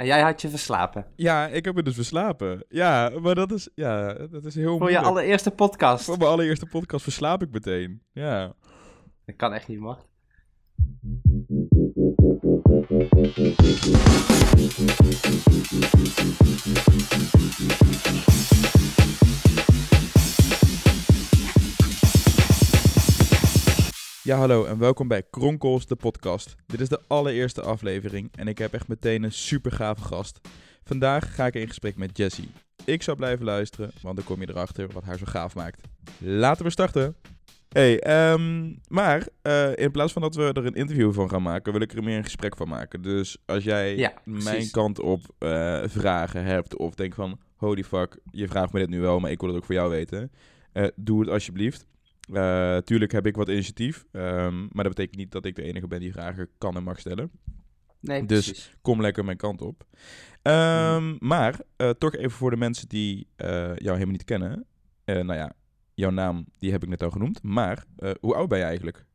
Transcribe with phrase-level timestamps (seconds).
[0.00, 1.06] En jij had je verslapen.
[1.16, 2.64] Ja, ik heb me dus verslapen.
[2.68, 6.04] Ja, maar dat is, ja, dat is heel Voor je allereerste podcast.
[6.04, 8.02] Voor mijn allereerste podcast verslaap ik meteen.
[8.12, 8.54] Ja.
[9.24, 10.08] Dat kan echt niet, Mart.
[24.30, 26.54] Ja, hallo en welkom bij Kronkels, de podcast.
[26.66, 30.40] Dit is de allereerste aflevering en ik heb echt meteen een super gave gast.
[30.84, 32.50] Vandaag ga ik in gesprek met Jessie.
[32.84, 35.88] Ik zal blijven luisteren, want dan kom je erachter wat haar zo gaaf maakt.
[36.18, 37.16] Laten we starten!
[37.68, 41.72] Hey, ehm, maar eh, in plaats van dat we er een interview van gaan maken,
[41.72, 43.02] wil ik er meer een gesprek van maken.
[43.02, 48.18] Dus als jij Ja, mijn kant op eh, vragen hebt of denk van, holy fuck,
[48.30, 50.30] je vraagt me dit nu wel, maar ik wil het ook voor jou weten.
[50.72, 51.88] eh, doe het alsjeblieft.
[52.32, 55.86] Eh, tuurlijk heb ik wat initiatief, ehm, maar dat betekent niet dat ik de enige
[55.86, 57.30] ben die vragen kan en mag stellen.
[58.00, 58.74] Nee, Dus- precies.
[58.82, 59.86] Kom lekker mijn kant op.
[60.42, 61.16] Ehm, Mhm.
[61.26, 64.64] Maar eh, toch even voor de mensen die eh, jou helemaal niet kennen.
[65.04, 65.52] Nou ja,
[65.94, 67.42] jouw naam die heb ik net al genoemd.
[67.42, 67.84] Maar
[68.20, 69.06] hoe oud ben je eigenlijk?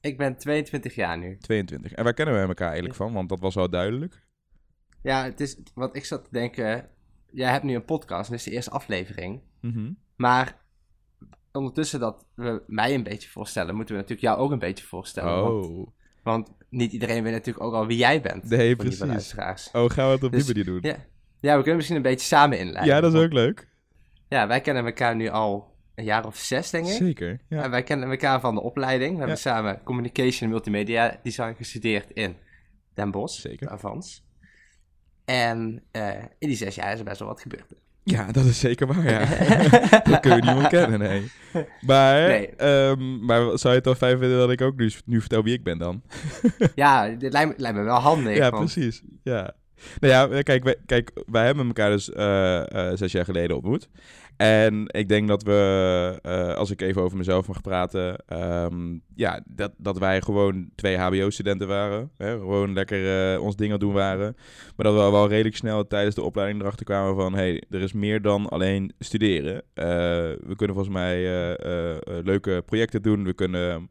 [0.00, 1.36] Ik ben 22 jaar nu.
[1.38, 1.92] 22.
[1.92, 3.12] En waar kennen we elkaar eigenlijk van?
[3.12, 4.26] Want dat was wel duidelijk.
[5.02, 6.88] Ja, het is, wat ik zat te denken,
[7.30, 9.40] jij hebt nu een podcast, is de eerste aflevering.
[9.60, 9.92] Mhm.
[10.16, 10.61] Maar
[11.52, 15.42] ondertussen dat we mij een beetje voorstellen, moeten we natuurlijk jou ook een beetje voorstellen.
[15.42, 15.86] Want, Oh.
[16.22, 18.44] want niet iedereen weet natuurlijk ook al wie jij bent.
[18.48, 18.98] Nee, precies.
[19.00, 19.70] luisteraars.
[19.72, 20.90] Oh, gaan we het op Dus- die manier doen?
[20.90, 20.96] Ja.
[21.40, 22.94] ja, we kunnen misschien een beetje samen inleiden.
[22.94, 23.68] Ja, dat is ook leuk.
[24.28, 26.92] Ja, wij kennen elkaar nu al een jaar of zes, denk ik.
[26.92, 27.40] Zeker.
[27.48, 27.62] Ja.
[27.62, 29.12] En wij kennen elkaar van de opleiding.
[29.12, 32.36] We hebben samen Communication en Multimedia Design gestudeerd in
[32.94, 33.68] Den Bosch, Zeker.
[33.68, 34.24] Avans.
[35.24, 37.72] En eh, in die zes jaar is er best wel wat gebeurd.
[38.04, 39.18] Ja, dat is zeker waar, ja.
[40.10, 41.30] dat kun je niet ontkennen, nee.
[41.86, 42.48] Maar, Nee.
[42.56, 45.54] ehm, maar zou je het dan fijn vinden dat ik ook nu, nu vertel wie
[45.54, 46.02] ik ben dan?
[46.74, 48.36] ja, dit lijkt me, lijkt me wel handig.
[48.36, 49.02] ja, want- precies.
[49.22, 49.54] Ja.
[50.00, 53.88] Nou ja, kijk, wij, kijk, wij hebben elkaar dus eh, eh, zes jaar geleden ontmoet.
[54.42, 59.40] En ik denk dat we, eh, als ik even over mezelf mag praten, ehm, ja,
[59.46, 62.10] dat, dat wij gewoon twee HBO-studenten waren.
[62.16, 62.38] Hè?
[62.38, 64.36] Gewoon lekker eh, ons dingen doen waren.
[64.76, 67.92] Maar dat we wel redelijk snel tijdens de opleiding erachter kwamen van, hey, er is
[67.92, 69.62] meer dan alleen studeren.
[69.74, 69.84] Eh,
[70.46, 71.22] we kunnen volgens mij
[72.22, 73.24] leuke projecten doen.
[73.24, 73.88] We kunnen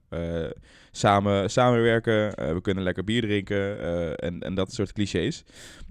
[0.92, 2.36] samen samenwerken.
[2.36, 5.44] Eh, we kunnen lekker bier drinken eh, en, en dat soort clichés.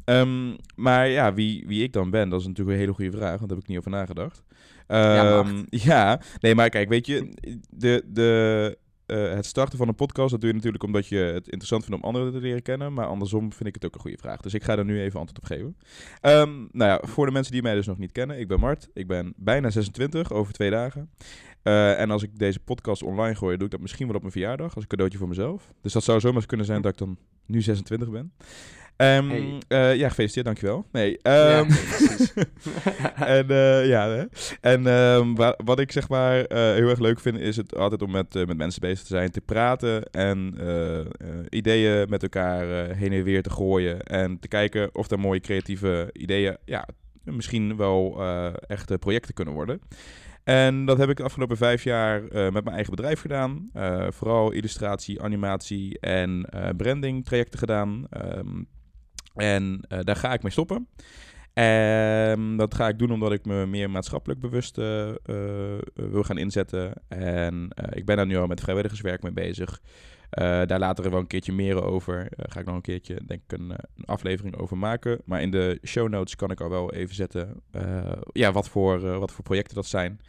[0.05, 3.39] Ehm, maar ja, wie, wie ik dan ben, dat is natuurlijk een hele goede vraag,
[3.39, 4.43] want daar heb ik niet over nagedacht.
[4.89, 7.33] Ja, Ehm, ja, nee, maar kijk, weet je,
[7.71, 8.79] de, de,
[9.11, 12.03] eh, het starten van een podcast, dat doe je natuurlijk omdat je het interessant vindt
[12.03, 14.41] om anderen te leren kennen, maar andersom vind ik het ook een goede vraag.
[14.41, 15.77] Dus ik ga er nu even antwoord op geven.
[16.21, 18.89] Ehm, nou ja, voor de mensen die mij dus nog niet kennen, ik ben Mart,
[18.95, 21.11] ik ben bijna 26, over twee dagen.
[21.63, 24.33] Eh, en als ik deze podcast online gooi, doe ik dat misschien wel op mijn
[24.33, 25.73] verjaardag, als een cadeautje voor mezelf.
[25.83, 28.33] Dus dat zou zomaar eens kunnen zijn dat ik dan nu 26 ben.
[28.97, 29.59] Ehm, Hey.
[29.69, 30.87] eh, ja, gefeliciteerd, dankjewel.
[30.93, 31.71] Nee, Ja, ehm,
[33.37, 34.25] en eh, ja, hè.
[34.61, 38.11] en ehm, wa- wat ik zeg maar heel erg leuk vind, is het altijd om
[38.11, 40.55] met, met mensen bezig te zijn, te praten en
[41.49, 44.03] ideeën met elkaar heen en weer te gooien.
[44.03, 46.89] En te kijken of er mooie creatieve ideeën, ja,
[47.25, 48.23] misschien wel
[48.67, 49.81] echte projecten kunnen worden.
[50.51, 53.71] En dat heb ik de afgelopen vijf jaar eh, met mijn eigen bedrijf gedaan.
[53.73, 58.07] Eh, vooral illustratie, animatie en eh, branding trajecten gedaan.
[58.11, 58.63] Ehm,
[59.35, 60.89] en daar ga ik mee stoppen.
[61.53, 64.77] En dat ga ik doen omdat ik me meer maatschappelijk bewust
[65.95, 66.93] wil gaan inzetten.
[67.09, 69.81] En ik ben daar nu al met vrijwilligerswerk mee bezig.
[70.31, 72.29] Eh, daar later wel een keertje meer over.
[72.31, 75.21] Eh, ga ik nog een keertje, denk ik, een, eh, een aflevering over maken.
[75.25, 77.63] Maar in de show notes kan ik al wel even zetten
[78.33, 80.21] ja, wat, voor, wat voor projecten dat zijn.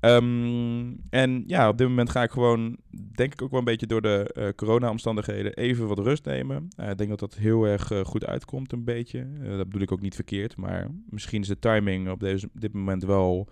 [0.00, 2.76] Ehm, en ja, op dit moment ga ik gewoon,
[3.14, 6.68] denk ik ook wel een beetje door de corona-omstandigheden, even wat rust nemen.
[6.90, 9.26] Ik denk dat dat heel erg goed uitkomt, een beetje.
[9.42, 13.04] Dat bedoel ik ook niet verkeerd, maar misschien is de timing op deze, dit moment
[13.04, 13.48] wel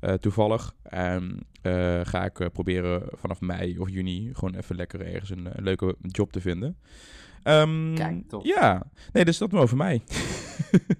[0.00, 0.74] eh, toevallig.
[0.82, 5.48] En eh, ga ik eh, proberen vanaf mei of juni gewoon even lekker ergens een,
[5.52, 6.76] een leuke job te vinden.
[7.42, 8.44] Ehm, Kijk, top.
[8.44, 8.82] Ja,
[9.12, 10.02] nee, dus dat maar over mij.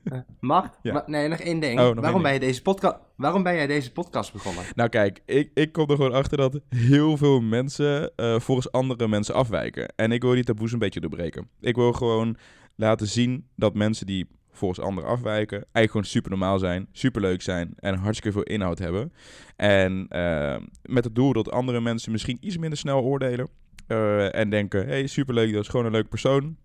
[0.04, 0.92] Eh, Mart, Ja.
[0.92, 1.78] ma- nee, nog één ding.
[1.78, 2.22] Oh, nog één waarom, ding.
[2.22, 4.65] Ben je deze podca- waarom ben jij deze podcast begonnen?
[4.74, 9.34] Nou kijk, ik, ik kom er gewoon achter dat heel veel mensen volgens andere mensen
[9.34, 9.92] afwijken.
[9.97, 11.48] En ik wil die taboes een beetje doorbreken.
[11.60, 12.36] Ik wil gewoon
[12.74, 14.27] laten zien dat mensen die
[14.59, 18.78] volgens anderen afwijken, eigenlijk gewoon super normaal zijn, super leuk zijn en hartstikke veel inhoud
[18.78, 19.13] hebben.
[19.57, 23.49] En eh, met het doel dat andere mensen misschien iets minder snel oordelen
[23.87, 26.57] eh, en denken, hey, super leuk, dat is gewoon een leuk persoon.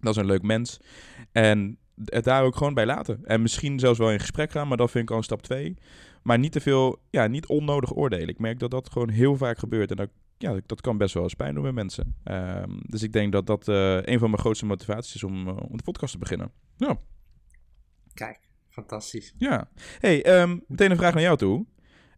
[0.00, 0.80] Dat is een leuk mens.
[1.32, 3.24] En het daar ook gewoon bij laten.
[3.24, 5.76] En misschien zelfs wel in gesprek gaan, maar dat vind ik al stap twee.
[6.22, 8.28] Maar niet te veel, ja, niet onnodig oordelen.
[8.28, 9.90] Ik merk dat dat gewoon heel vaak gebeurt.
[9.90, 10.08] En daar
[10.40, 12.14] ja, dat kan best wel eens pijn doen bij mensen.
[12.24, 15.56] Ehm, dus ik denk dat dat eh, een van mijn grootste motivaties is om, eh,
[15.56, 16.52] om de podcast te beginnen.
[16.76, 16.98] Ja.
[18.26, 18.38] Kijk,
[18.68, 19.34] fantastisch.
[19.38, 19.68] Ja.
[19.98, 21.66] hey, ehm, meteen een vraag naar jou toe.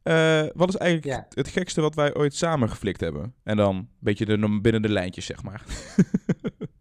[0.02, 1.26] Eh, wat is eigenlijk Ja.
[1.34, 3.34] het gekste wat wij ooit samen geflikt hebben?
[3.44, 5.62] En dan een beetje de, binnen de lijntjes, zeg maar.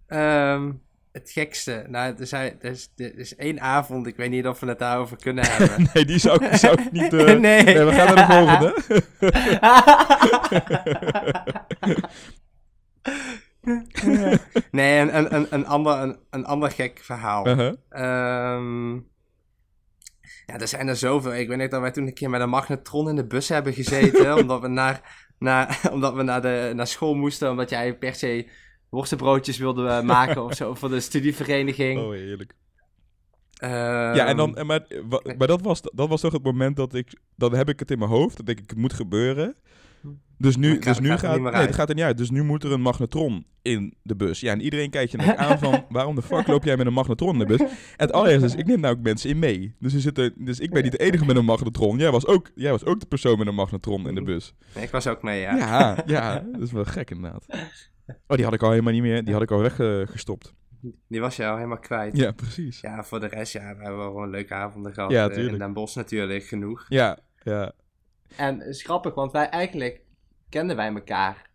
[0.07, 0.71] Ehm,
[1.11, 1.85] het gekste.
[1.87, 4.07] Nou, er, zijn, er, is, er is één avond.
[4.07, 5.87] Ik weet niet of we het daarover kunnen hebben.
[5.93, 7.13] nee, die zou ik, zou ik niet...
[7.13, 7.63] eh, nee.
[7.63, 8.73] nee, we gaan naar de volgende.
[14.71, 17.45] nee, een, een, een, ander, een, een ander gek verhaal.
[17.89, 18.99] Ehm,
[20.45, 21.35] ja, er zijn er zoveel.
[21.35, 23.73] Ik weet niet dat wij toen een keer met een magnetron in de bus hebben
[23.73, 24.35] gezeten.
[24.41, 27.49] omdat we naar, naar, omdat we naar, de, naar school moesten.
[27.49, 28.47] Omdat jij per se
[28.89, 31.99] worstenbroodjes wilde eh, maken of zo voor de studievereniging.
[31.99, 32.53] Oh, heerlijk.
[33.57, 34.85] Ehm, Ja, en dan, en maar,
[35.37, 37.99] maar dat, was, dat was toch het moment dat ik, dan heb ik het in
[37.99, 39.55] mijn hoofd, dan denk ik, het moet gebeuren.
[40.37, 42.17] Dus nu, dus nu gaat gaat, nee, gaat er niet uit.
[42.17, 44.39] Dus nu moet er een magnetron in de bus.
[44.39, 46.85] Ja, en iedereen kijkt je dan ook aan van, waarom de fuck loop jij met
[46.85, 47.59] een magnetron in de bus?
[47.59, 47.67] En
[47.97, 49.75] het allereerste is, ik neem nou ook mensen in mee.
[49.79, 51.97] Dus, er zitten, dus ik ben niet de enige met een magnetron.
[51.97, 54.53] Jij was ook, jij was ook de persoon met een magnetron in de bus.
[54.75, 55.55] Ik was ook mee, ja.
[55.57, 57.45] Ja, ja, dat is wel gek inderdaad.
[58.27, 60.53] Oh, die had ik al helemaal niet meer, die had ik al weggestopt.
[61.07, 62.17] Die was je al helemaal kwijt.
[62.17, 62.79] ja, precies.
[62.81, 65.11] Ja, voor de rest, ja, we hebben wel gewoon leuke avonden gehad.
[65.11, 65.53] Ja, Eh, tuurlijk.
[65.53, 66.85] in Den Bosch natuurlijk, genoeg.
[66.89, 67.71] Ja, ja.
[68.37, 70.01] En het is grappig, want wij eigenlijk
[70.49, 71.49] kenden wij elkaar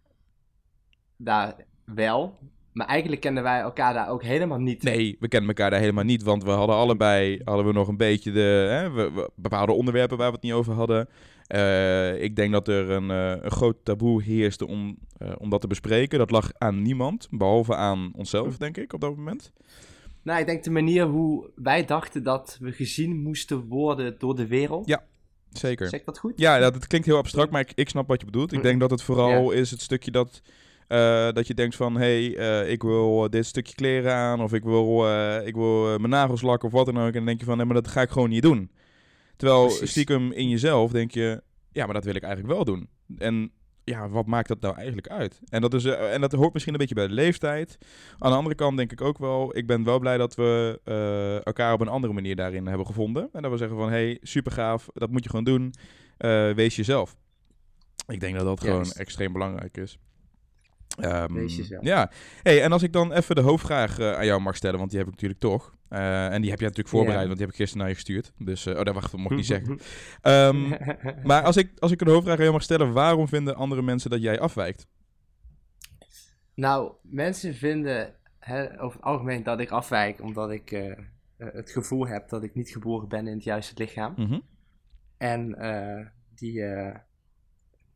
[1.16, 2.38] daar wel.
[2.72, 4.82] Maar eigenlijk kenden wij elkaar daar ook helemaal niet.
[4.82, 7.96] Nee, we kennen elkaar daar helemaal niet, want we hadden allebei hadden we nog een
[7.96, 11.08] beetje de hè, we, we- bepaalde onderwerpen waar we het niet over hadden.
[11.46, 15.60] Eh, ik denk dat er een, eh, een groot taboe heerste om, eh, om dat
[15.60, 16.18] te bespreken.
[16.18, 19.52] Dat lag aan niemand, behalve aan onszelf, denk ik, op dat moment.
[20.22, 24.46] Nou, ik denk de manier hoe wij dachten dat we gezien moesten worden door de
[24.46, 24.86] wereld.
[24.88, 25.04] Ja.
[25.56, 25.88] Zeker.
[25.88, 26.32] Zeg dat goed?
[26.36, 28.52] Ja, dat, klinkt heel abstract, maar ik, ik snap wat je bedoelt.
[28.52, 30.40] Ik denk dat het vooral is het stukje dat,
[30.88, 31.96] eh, dat je denkt van...
[31.96, 34.42] hé, hey, eh, ik wil dit stukje kleren aan...
[34.42, 37.06] of ik wil, eh, ik wil eh, mijn nagels lakken of wat dan ook.
[37.06, 38.70] En dan denk je van, nee, maar dat ga ik gewoon niet doen.
[39.36, 39.90] Terwijl Precies.
[39.90, 41.42] stiekem in jezelf denk je...
[41.72, 42.88] ja, maar dat wil ik eigenlijk wel doen.
[43.18, 43.50] En
[43.90, 45.40] ja, wat maakt dat nou eigenlijk uit?
[45.48, 47.78] En dat, is, eh, en dat hoort misschien een beetje bij de leeftijd.
[48.18, 49.56] Aan de andere kant denk ik ook wel...
[49.56, 53.28] ik ben wel blij dat we eh, elkaar op een andere manier daarin hebben gevonden.
[53.32, 55.74] En dat we zeggen van, hé, hey, super gaaf, dat moet je gewoon doen...
[56.16, 57.16] Eh, wees jezelf.
[58.06, 59.98] Ik denk dat dat gewoon extreem belangrijk is.
[60.98, 61.84] Ehm, Wees jezelf.
[61.84, 62.10] Ja.
[62.42, 65.08] Hey, en als ik dan even de hoofdvraag aan jou mag stellen, want die heb
[65.08, 65.75] ik natuurlijk toch.
[65.88, 68.32] Eh, en die heb jij natuurlijk voorbereid, want die heb ik gisteren naar je gestuurd.
[68.38, 69.78] Dus, eh, oh, dat wacht, dat mocht ik niet zeggen.
[70.20, 70.68] Ehm,
[71.26, 74.10] maar als ik, als ik een hoofdvraag aan jou mag stellen, waarom vinden andere mensen
[74.10, 74.86] dat jij afwijkt?
[76.54, 80.98] Nou, mensen vinden hè, over het algemeen dat ik afwijk omdat ik eh,
[81.36, 84.14] het gevoel heb dat ik niet geboren ben in het juiste lichaam.
[84.16, 84.40] Mhm.
[85.18, 85.56] En
[86.34, 86.64] die,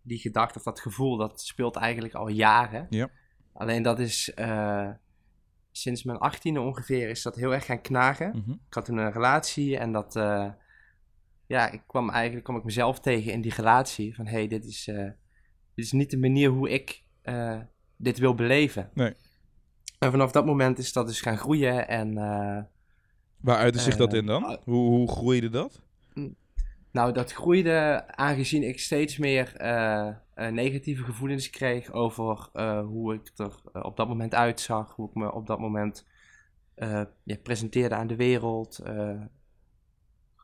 [0.03, 2.87] die gedachte of dat gevoel, dat speelt eigenlijk al jaren.
[2.91, 3.09] Ja.
[3.53, 4.33] Alleen dat is
[5.73, 8.29] sinds mijn achttiende ongeveer is dat heel erg gaan knagen.
[8.37, 8.51] Mhm.
[8.51, 10.51] Ik had toen een relatie en dat, eh,
[11.47, 14.15] ja, ik kwam eigenlijk kwam ik mezelf tegen in die relatie.
[14.15, 15.11] Van, hé, hey, dit, is, eh,
[15.75, 17.61] dit is niet de manier hoe ik eh,
[17.97, 18.91] dit wil beleven.
[18.95, 19.15] Nee.
[19.99, 22.15] En vanaf dat moment is dat dus gaan groeien en...
[23.41, 24.45] Waar uitte zich dat in dan?
[24.45, 24.63] ah.
[24.65, 25.83] Hoe, hoe groeide dat?
[26.93, 33.15] Nou, dat groeide aangezien ik steeds meer eh, eh, negatieve gevoelens kreeg over eh, hoe
[33.15, 36.09] ik er op dat moment uitzag, hoe ik me op dat moment
[37.25, 38.83] ja, presenteerde aan de wereld,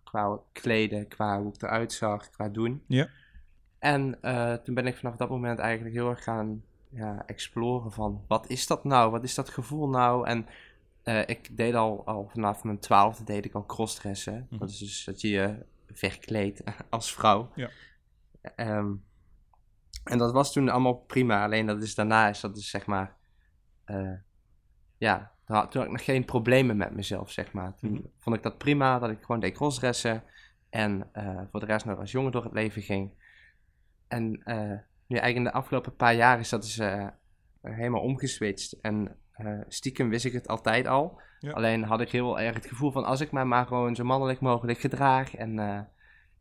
[0.04, 2.82] qua kleden, qua hoe ik eruit zag, qua doen.
[2.86, 3.08] Ja.
[3.79, 4.19] En
[4.65, 8.67] toen ben ik vanaf dat moment eigenlijk heel erg gaan ja, exploren van wat is
[8.67, 10.26] dat nou, wat is dat gevoel nou?
[10.26, 10.46] En
[11.26, 14.46] ik deed al, al vanaf mijn twaalfde deed ik al crossdressen.
[14.50, 14.58] Mhm.
[14.58, 17.52] Dat is dus dat je je verkleedt als vrouw.
[17.55, 17.70] Ja.
[18.56, 18.94] Ehm,
[20.05, 21.44] en dat was toen allemaal prima.
[21.44, 23.16] Alleen dat is daarna is dat dus zeg maar...
[23.84, 24.12] eh,
[24.98, 27.74] ja, toen had, ik nog geen problemen met mezelf, zeg maar.
[27.74, 28.02] Toen Mhm.
[28.16, 30.22] vond ik dat prima, dat ik gewoon deed crossdressen.
[30.70, 33.12] En eh, voor de rest nog als jongen door het leven ging.
[34.08, 34.56] En eh,
[35.06, 36.76] nu eigenlijk in de afgelopen paar jaar is dat dus
[37.60, 38.81] helemaal omgeswitcht.
[38.81, 39.16] En
[39.69, 41.20] stiekem wist ik het altijd al.
[41.38, 41.52] Ja.
[41.52, 44.40] Alleen had ik heel erg het gevoel van als ik mij maar gewoon zo mannelijk
[44.40, 45.78] mogelijk gedraag en, eh,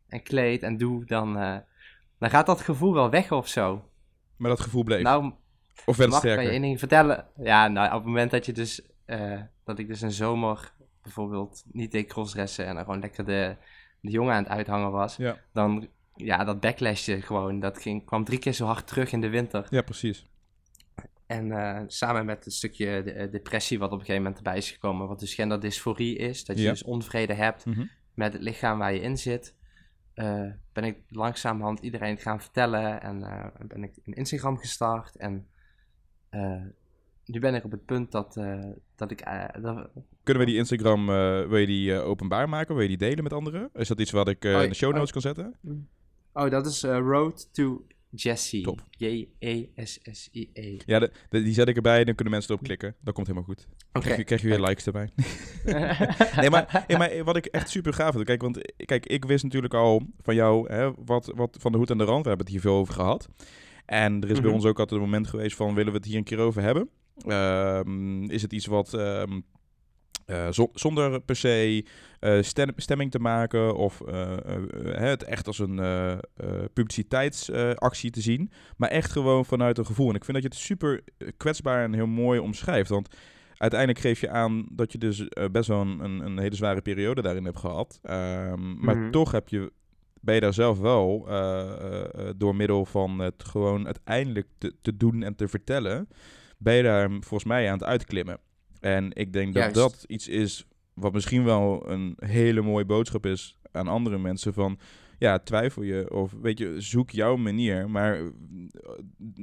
[0.08, 1.56] en kleed en doe, dan, eh,
[2.18, 3.88] dan gaat dat gevoel wel weg of zo.
[4.36, 5.02] Maar dat gevoel bleef.
[5.02, 5.32] Nou,
[5.84, 6.52] of werd het mag ik je sterker?
[6.52, 7.26] één ding vertellen?
[7.36, 10.72] Ja, nou, op het moment dat je dus, eh, dat ik dus een zomer
[11.02, 13.56] bijvoorbeeld niet deed crossdressen en er gewoon lekker de,
[14.00, 15.36] de jongen aan het uithangen was, Ja.
[15.52, 19.28] dan, ja, dat backlashje gewoon, dat ging, kwam drie keer zo hard terug in de
[19.28, 19.66] winter.
[19.70, 20.26] ja, precies.
[21.26, 24.56] En eh, samen met een stukje de- eh, depressie wat op een gegeven moment erbij
[24.56, 26.70] is gekomen, wat dus genderdysforie is, dat je Ja.
[26.70, 27.84] dus onvrede hebt Mhm.
[28.14, 29.54] met het lichaam waar je in zit.
[30.14, 35.16] eh, ben ik langzamerhand iedereen gaan vertellen en eh, ben ik een Instagram gestart.
[35.16, 35.46] En
[37.24, 38.34] nu ben ik op het punt dat,
[38.96, 39.24] dat ik...
[39.60, 39.90] dat,
[40.22, 41.06] Kunnen we die Instagram,
[41.48, 42.74] wil je die openbaar maken?
[42.74, 43.70] Wil je die delen met anderen?
[43.74, 45.12] Is dat iets wat ik Oh, in de show notes oh.
[45.12, 45.54] kan zetten?
[46.32, 48.60] oh, dat is Road to Jesse.
[48.60, 48.82] Top.
[48.90, 50.76] J-E-S-S-I-E.
[50.86, 52.94] Ja, de, de- die zet ik erbij, dan kunnen mensen erop klikken.
[53.00, 53.66] Dat komt helemaal goed.
[53.92, 54.00] Oké.
[54.04, 55.08] Krijg, je, krijg je weer likes erbij.
[56.40, 58.24] nee, maar, nee, maar wat ik echt super gaaf vind.
[58.24, 61.90] Kijk, want kijk, ik wist natuurlijk al van jou hè, wat, wat van de hoed
[61.90, 62.22] en de rand.
[62.22, 63.28] We hebben het hier veel over gehad.
[63.86, 64.54] En er is bij Mhm.
[64.54, 66.88] ons ook altijd een moment geweest van willen we het hier een keer over hebben.
[67.26, 69.40] Ehm, is het iets wat ehm,
[70.26, 71.84] eh, zo- zonder per se
[72.40, 74.36] stem- stemming te maken of eh,
[74.84, 75.80] het echt als een
[76.72, 80.08] publiciteitsactie te zien, maar echt gewoon vanuit een gevoel.
[80.08, 81.02] En ik vind dat je het super
[81.36, 83.14] kwetsbaar en heel mooi omschrijft, want
[83.56, 87.22] uiteindelijk geef je aan dat je dus best wel een, een, een hele zware periode
[87.22, 89.10] daarin hebt gehad, Ehm, maar Mhm.
[89.10, 89.72] toch heb je
[90.20, 91.28] ben je daar zelf wel
[92.36, 96.08] door middel van het gewoon uiteindelijk te, te doen en te vertellen,
[96.58, 98.38] ben je daar volgens mij aan het uitklimmen.
[98.86, 99.74] En ik denk dat Juist.
[99.74, 104.78] dat iets is wat misschien wel een hele mooie boodschap is aan andere mensen van
[105.18, 108.24] ja, twijfel je of weet je, zoek jouw manier, maar eh,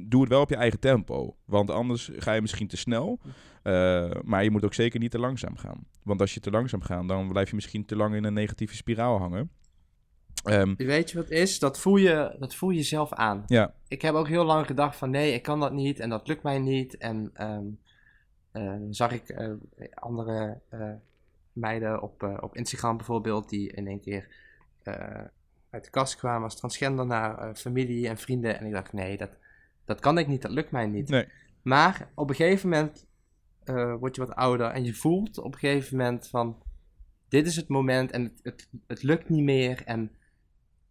[0.07, 3.19] doe het wel op je eigen tempo, want anders ga je misschien te snel,
[3.63, 5.87] eh, maar je moet ook zeker niet te langzaam gaan.
[6.03, 8.75] Want als je te langzaam gaat, dan blijf je misschien te lang in een negatieve
[8.75, 9.51] spiraal hangen.
[10.43, 11.59] Ehm, Weet je wat het is?
[11.59, 13.43] Dat voel je, dat voel je zelf aan.
[13.47, 16.27] ja, ik heb ook heel lang gedacht van nee, ik kan dat niet en dat
[16.27, 16.97] lukt mij niet.
[16.97, 17.57] En ehm, eh,
[18.89, 19.51] zag ik eh,
[19.93, 20.91] andere eh,
[21.53, 24.27] meiden op, eh, op Instagram bijvoorbeeld die in één keer
[25.69, 28.59] uit de kast kwamen als transgender naar familie en vrienden.
[28.59, 29.37] En ik dacht nee, dat,
[29.85, 31.09] dat kan ik niet, dat lukt mij niet.
[31.09, 31.27] nee.
[31.61, 33.05] Maar op een gegeven moment
[33.99, 36.63] word je wat ouder en je voelt op een gegeven moment van
[37.27, 39.83] dit is het moment en het, het, het lukt niet meer.
[39.85, 40.11] En,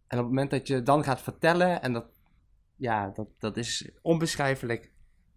[0.07, 2.05] en op het moment dat je dan gaat vertellen en dat,
[2.75, 4.92] ja, dat, dat is onbeschrijfelijk.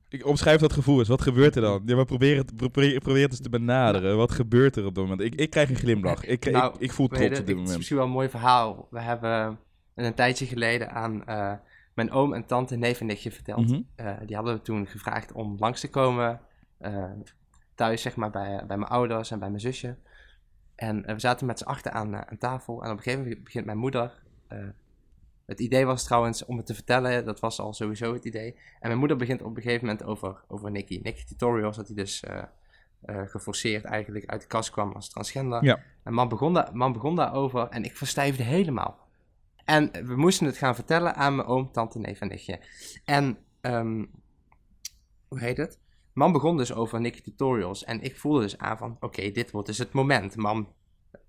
[0.08, 1.08] Ik omschrijf dat gevoel eens.
[1.08, 1.82] Wat gebeurt er dan?
[1.86, 4.16] Ja, maar probeer het, probeer, probeer het eens te benaderen.
[4.16, 5.20] Wat gebeurt er op dat moment?
[5.20, 6.24] Ik, ik krijg een glimlach.
[6.24, 7.76] Ik, Nou, ik, ik voel trots je, op dit Het is moment.
[7.76, 8.88] misschien wel een mooi verhaal.
[8.90, 9.58] We hebben
[9.94, 11.52] een tijdje geleden aan eh,
[11.94, 13.68] mijn oom en tante, neef en nichtje verteld.
[13.70, 13.80] Mhm.
[13.94, 16.40] Eh, die hadden we toen gevraagd om langs te komen.
[16.78, 17.04] eh,
[17.74, 19.96] thuis, zeg maar, bij, bij mijn ouders en bij mijn zusje.
[20.74, 22.82] En we zaten met z'n achter aan, aan tafel.
[22.82, 24.12] En op een gegeven moment begint mijn moeder.
[25.46, 27.24] Eh, het idee was trouwens om het te vertellen.
[27.24, 28.52] Dat was al sowieso het idee.
[28.54, 31.00] En mijn moeder begint op een gegeven moment over, over Nicky.
[31.02, 32.42] Nicky Tutorials, dat hij dus eh,
[33.00, 35.64] eh, geforceerd eigenlijk uit de kast kwam als transgender.
[35.64, 35.80] Ja.
[36.02, 38.98] En man begon, daar, man begon daarover en ik verstijfde helemaal.
[39.64, 42.60] En we moesten het gaan vertellen aan mijn oom, tante, neef en nichtje.
[43.04, 44.04] En, ehm,
[45.28, 45.78] hoe heet het?
[46.12, 47.84] Man begon dus over Nicky Tutorials.
[47.84, 50.36] En ik voelde dus aan van, oké, dit wordt dus het moment.
[50.36, 50.72] Man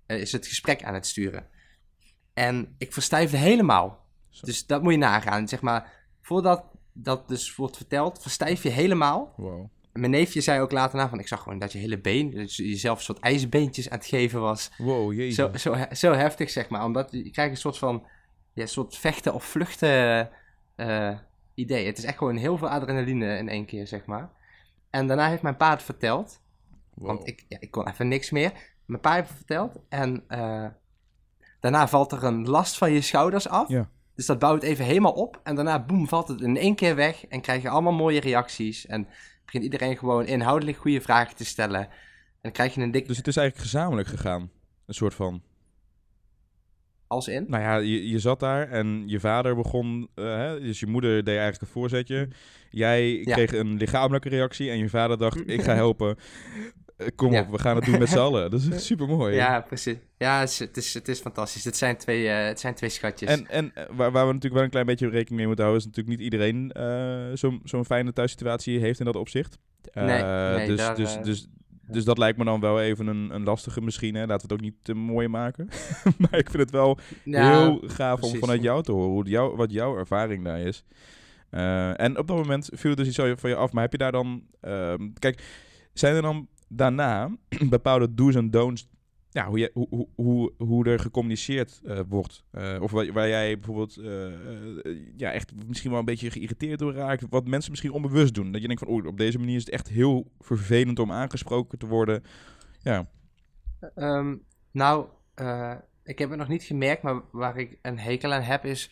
[0.06, 1.46] eh, is het gesprek aan het sturen.
[2.34, 4.06] En ik verstijfde helemaal.
[4.28, 4.46] Zo.
[4.46, 5.48] Dus dat moet je nagaan.
[5.48, 9.32] Zeg maar, voordat dat dus wordt verteld, verstijf je helemaal.
[9.36, 9.70] Wow.
[9.92, 12.54] Mijn neefje zei ook later na van, ik zag gewoon dat je hele been, dat
[12.54, 14.70] je jezelf een soort ijsbeentjes aan het geven was.
[14.78, 15.34] Wow, jezus.
[15.34, 16.84] Zo, zo, zo heftig, zeg maar.
[16.84, 18.06] Omdat je krijgt een soort van
[18.52, 20.30] ja, een soort vechten of vluchten
[20.76, 21.18] eh,
[21.54, 21.86] idee.
[21.86, 24.30] Het is echt gewoon heel veel adrenaline in één keer, zeg maar.
[24.90, 26.40] En daarna heeft mijn pa het verteld.
[26.94, 27.06] Wow.
[27.06, 28.52] Want ik, ja, ik kon even niks meer.
[28.84, 29.78] Mijn pa heeft het verteld.
[29.88, 30.66] En eh,
[31.60, 33.68] daarna valt er een last van je schouders af.
[33.68, 33.88] Ja.
[34.18, 35.40] Dus dat bouwt even helemaal op.
[35.42, 37.26] En daarna, boem, valt het in één keer weg.
[37.26, 38.86] En krijg je allemaal mooie reacties.
[38.86, 39.08] En
[39.44, 41.80] begint iedereen gewoon inhoudelijk goede vragen te stellen.
[41.80, 41.90] En
[42.40, 43.06] dan krijg je een dik...
[43.06, 44.50] Dus het is eigenlijk gezamenlijk gegaan.
[44.86, 45.42] Een soort van.
[47.06, 47.44] Als in?
[47.48, 50.08] Nou ja, je, je zat daar en je vader begon.
[50.14, 52.28] eh, hè, dus je moeder deed eigenlijk een voorzetje.
[52.70, 53.34] Jij Ja.
[53.34, 56.16] kreeg een lichamelijke reactie en je vader dacht: Ik ga helpen.
[56.98, 57.40] Eh, Kom Ja.
[57.40, 58.50] op, we gaan het doen met z'n allen.
[58.50, 59.34] Dat is super mooi.
[59.34, 59.96] Ja, precies.
[60.16, 61.64] Ja, het is, het is, het is fantastisch.
[61.64, 63.30] Het zijn twee, eh, het zijn twee schatjes.
[63.30, 65.86] En, en eh, waar, waar we natuurlijk wel een klein beetje rekening mee moeten houden,
[65.86, 69.58] is natuurlijk niet iedereen eh, zo'n zo'n fijne thuissituatie heeft in dat opzicht.
[69.92, 70.22] Eh, Nee,
[70.56, 71.48] nee, dus, daar, dus, dus,
[71.86, 74.14] dus dat lijkt me dan wel even een, een lastige misschien.
[74.14, 74.20] Hè?
[74.20, 75.68] Laten we het ook niet te mooi maken.
[76.18, 79.72] maar ik vind het wel heel gaaf om vanuit jou te horen hoe jou, wat
[79.72, 80.84] jouw ervaring daar is.
[81.96, 83.72] En op dat moment viel dus iets van je af.
[83.72, 84.42] Maar heb je daar dan...
[84.60, 85.42] ehm, kijk,
[85.92, 87.36] zijn er dan daarna
[87.68, 88.88] bepaalde do's en don'ts...
[89.30, 92.44] Ja, hoe, je, hoe, hoe, hoe, er gecommuniceerd eh, wordt.
[92.50, 96.92] Eh, of waar, waar jij bijvoorbeeld eh, ja, echt misschien wel een beetje geïrriteerd door
[96.92, 97.26] raakt.
[97.30, 98.52] Wat mensen misschien onbewust doen.
[98.52, 101.78] Dat je denkt van, oeh, op deze manier is het echt heel vervelend om aangesproken
[101.78, 102.22] te worden.
[102.82, 103.08] Ja,
[103.94, 104.36] Ehm,
[104.70, 105.06] nou,
[106.04, 108.90] ik heb het nog niet gemerkt, maar waar ik een hekel aan heb is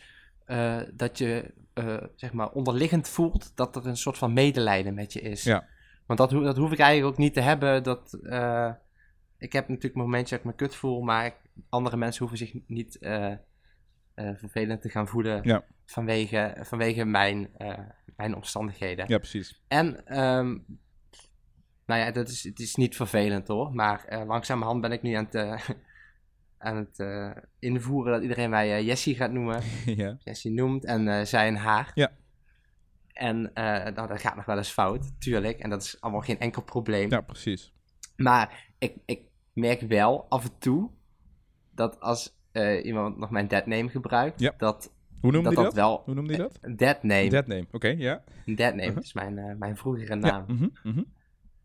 [0.93, 1.53] dat je,
[2.15, 5.43] zeg maar, onderliggend voelt dat er een soort van medelijden met je is.
[5.43, 5.67] Ja.
[6.07, 7.83] Want dat, ho- dat hoef ik eigenlijk ook niet te hebben.
[7.83, 8.71] Dat, eh,
[9.37, 11.35] ik heb natuurlijk momentjes dat ik me kut voel, maar
[11.69, 13.31] andere mensen hoeven zich niet, eh,
[14.13, 15.63] eh, vervelend te gaan voelen Ja.
[15.85, 17.49] vanwege, vanwege mijn,
[18.15, 19.05] mijn omstandigheden.
[19.07, 19.61] Ja, precies.
[19.67, 20.57] En, ehm,
[21.85, 25.27] nou ja, dat is, het is niet vervelend hoor, maar langzamerhand ben ik nu aan
[25.31, 25.35] het,
[26.57, 27.05] aan het
[27.59, 29.61] invoeren dat iedereen mij Jessie gaat noemen.
[30.03, 30.17] ja.
[30.19, 31.91] Jessie noemt en zij en haar.
[31.93, 32.11] Ja.
[33.17, 35.59] En eh, nou, dat gaat nog wel eens fout, tuurlijk.
[35.59, 37.09] En dat is allemaal geen enkel probleem.
[37.09, 37.73] ja, precies.
[38.15, 39.21] Maar ik, ik
[39.53, 40.89] merk wel af en toe
[41.71, 44.53] dat als eh, iemand nog mijn deadname gebruikt, Ja.
[44.57, 45.73] dat Hoe noemde dat, dat dat?
[45.73, 46.01] wel...
[46.05, 46.57] Hoe noemde hij dat?
[46.61, 47.29] Een deadname.
[47.29, 47.65] Deadname.
[47.71, 48.23] Oké, ja.
[48.45, 49.03] Een deadname, Uh-huh.
[49.03, 50.15] is mijn, eh, mijn vroegere Ja.
[50.15, 50.43] naam.
[50.47, 51.03] mhm, mhm.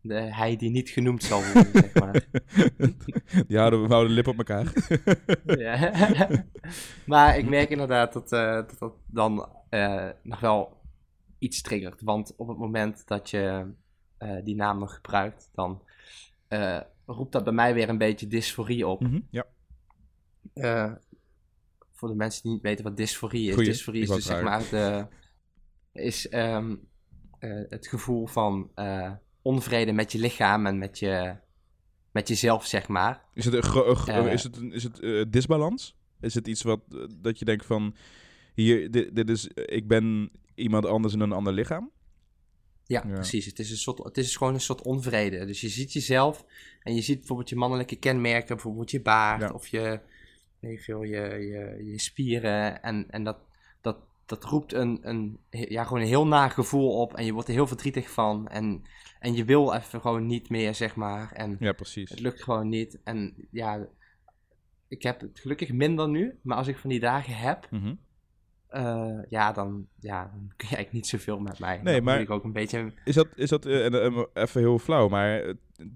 [0.01, 2.25] De hij die niet genoemd zal worden, zeg maar.
[3.47, 4.73] Die houden we houden de lip op elkaar.
[5.59, 5.91] Ja.
[7.05, 9.49] maar ik merk inderdaad dat, dat dat dan
[10.23, 10.81] nog wel
[11.43, 12.01] iets triggert.
[12.01, 13.73] Want op het moment dat je
[14.17, 15.81] eh, die naam nog gebruikt, dan
[16.47, 19.01] eh, roept dat bij mij weer een beetje dysforie op.
[19.01, 19.45] Mhm, Ja.
[20.53, 20.91] Eh,
[21.91, 23.53] voor de mensen die niet weten wat dysforie is.
[23.53, 25.07] Goeie, dysforie is dus zeg het maar de,
[25.91, 26.75] is, ehm,
[27.39, 28.71] eh, het gevoel van
[29.41, 31.35] onvrede met je lichaam en met, je,
[32.11, 33.23] met jezelf, zeg maar.
[33.33, 35.97] Is het een, is het, een- is het disbalans?
[36.19, 36.81] Is het iets wat
[37.21, 37.95] dat je denkt van
[38.53, 41.91] hier, dit, dit is, ik ben iemand anders in een ander lichaam?
[42.85, 43.13] Ja, Ja.
[43.13, 43.45] precies.
[43.45, 45.45] Het is, een soort, het is gewoon een soort onvrede.
[45.45, 46.45] Dus je ziet jezelf
[46.81, 49.49] en je ziet bijvoorbeeld je mannelijke kenmerken, bijvoorbeeld je baard Ja.
[49.51, 49.99] of je,
[50.61, 52.81] veel, je, je, je spieren.
[52.83, 53.37] En, en dat,
[53.81, 57.47] dat, dat roept een, een, ja, gewoon een heel naar gevoel op en je wordt
[57.47, 58.47] er heel verdrietig van.
[58.47, 58.81] En,
[59.19, 61.31] en je wil even gewoon niet meer, zeg maar.
[61.31, 62.09] En Ja, precies.
[62.09, 62.99] het lukt gewoon niet.
[63.03, 63.87] En ja,
[64.87, 67.95] ik heb het gelukkig minder nu, maar als ik van die dagen heb, Mhm.
[68.73, 71.79] Eh, ja, dan, ja, dan kun je eigenlijk niet zoveel met mij.
[71.83, 74.79] Nee, dan maar- ik ook een beetje Is dat, is dat eh, eh, even heel
[74.79, 75.43] flauw, maar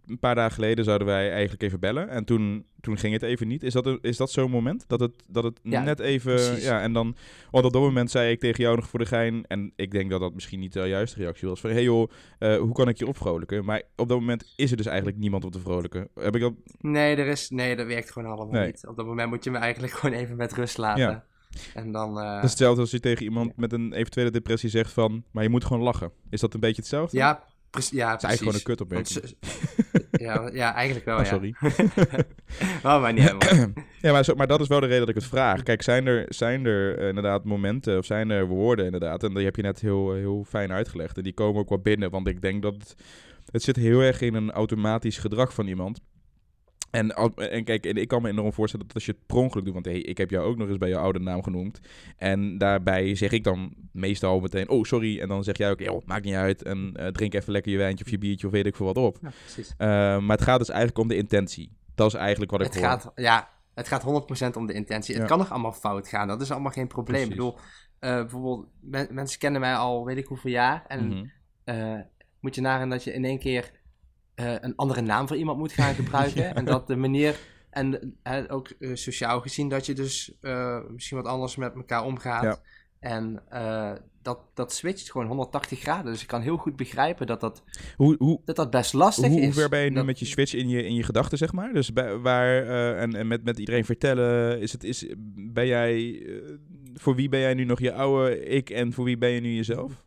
[0.05, 2.09] een paar dagen geleden zouden wij eigenlijk even bellen.
[2.09, 3.63] En toen, toen ging het even niet.
[3.63, 4.83] Is dat, is dat zo'n moment?
[4.87, 6.33] Dat het, dat het Ja, net even...
[6.33, 6.63] precies.
[6.63, 7.15] Ja, en dan...
[7.51, 9.45] Want op dat moment zei ik tegen jou nog voor de gein...
[9.47, 11.59] En ik denk dat dat misschien niet de juiste reactie was.
[11.59, 13.65] Van, hey joh, hoe kan ik je opvrolijken?
[13.65, 16.07] Maar op dat moment is er dus eigenlijk niemand om te vrolijken.
[16.15, 16.53] Heb ik dat...
[16.79, 18.65] Nee, er is, nee, dat werkt gewoon allemaal Nee.
[18.65, 18.87] niet.
[18.87, 21.03] Op dat moment moet je me eigenlijk gewoon even met rust laten.
[21.03, 21.25] Ja.
[21.73, 22.19] En dan...
[22.19, 23.53] eh, Dat is hetzelfde als je tegen iemand Ja.
[23.55, 25.23] met een eventuele depressie zegt van...
[25.31, 26.11] Maar je moet gewoon lachen.
[26.29, 27.17] Is dat een beetje hetzelfde?
[27.17, 27.91] ja, precies.
[27.97, 28.79] Ja, Het is eigenlijk precies.
[28.87, 29.35] gewoon een kutopmerking.
[30.11, 31.29] ja, ja, eigenlijk wel, Oh, ja.
[31.29, 31.55] sorry.
[32.93, 33.67] oh, maar niet helemaal.
[34.01, 35.63] Ja, maar, zo, maar dat is wel de reden dat ik het vraag.
[35.63, 39.45] Kijk, zijn er, zijn er eh, inderdaad momenten of zijn er woorden inderdaad, en die
[39.45, 41.17] heb je net heel, heel fijn uitgelegd.
[41.17, 42.95] En die komen ook wel binnen, want ik denk dat het,
[43.51, 45.99] het zit heel erg in een automatisch gedrag van iemand.
[46.89, 49.65] En, en kijk, en ik kan me enorm voorstellen dat als je het per ongeluk
[49.65, 51.79] doet, want hey, ik heb jou ook nog eens bij je oude naam genoemd.
[52.17, 56.05] En daarbij zeg ik dan meestal meteen, oh sorry, en dan zeg jij ook, joh,
[56.05, 56.63] maakt niet uit.
[56.63, 58.97] En eh, drink even lekker je wijntje of je biertje of weet ik veel wat
[58.97, 59.17] op.
[59.21, 59.73] Ja, precies.
[59.77, 59.87] Eh,
[60.19, 61.71] maar het gaat dus eigenlijk om de intentie.
[61.95, 62.83] Dat is eigenlijk wat ik Het hoor.
[62.85, 65.13] gaat, ja, het gaat 100% om de intentie.
[65.13, 65.19] Ja.
[65.19, 66.27] Het kan nog allemaal fout gaan.
[66.27, 67.23] Dat is allemaal geen probleem.
[67.23, 67.57] Ik bedoel,
[67.99, 70.85] eh, bijvoorbeeld, men- mensen kennen mij al weet ik hoeveel jaar.
[70.87, 72.01] En Mhm.
[72.39, 73.71] moet je nagaan dat je in één keer
[74.37, 76.55] eh, een andere naam voor iemand moet gaan gebruiken.
[76.55, 77.99] En dat de manier, en
[78.49, 82.43] ook eh, sociaal gezien, dat je dus eh, misschien wat anders met elkaar omgaat.
[82.43, 82.59] Ja.
[82.99, 83.43] En
[84.21, 86.11] dat, dat switcht gewoon 180 graden.
[86.11, 87.63] Dus ik kan heel goed begrijpen dat dat,
[87.95, 89.45] Hoe, hoe, dat, dat best lastig hoe, is.
[89.45, 91.51] hoe ver ben je nu Dat- met je switch in je, in je gedachten, zeg
[91.53, 91.73] maar?
[91.73, 92.65] Dus bij, waar,
[92.97, 96.25] en, en met, met iedereen vertellen, is het, is, ben jij,
[96.93, 99.55] voor wie ben jij nu nog je oude ik en voor wie ben je nu
[99.55, 100.05] jezelf?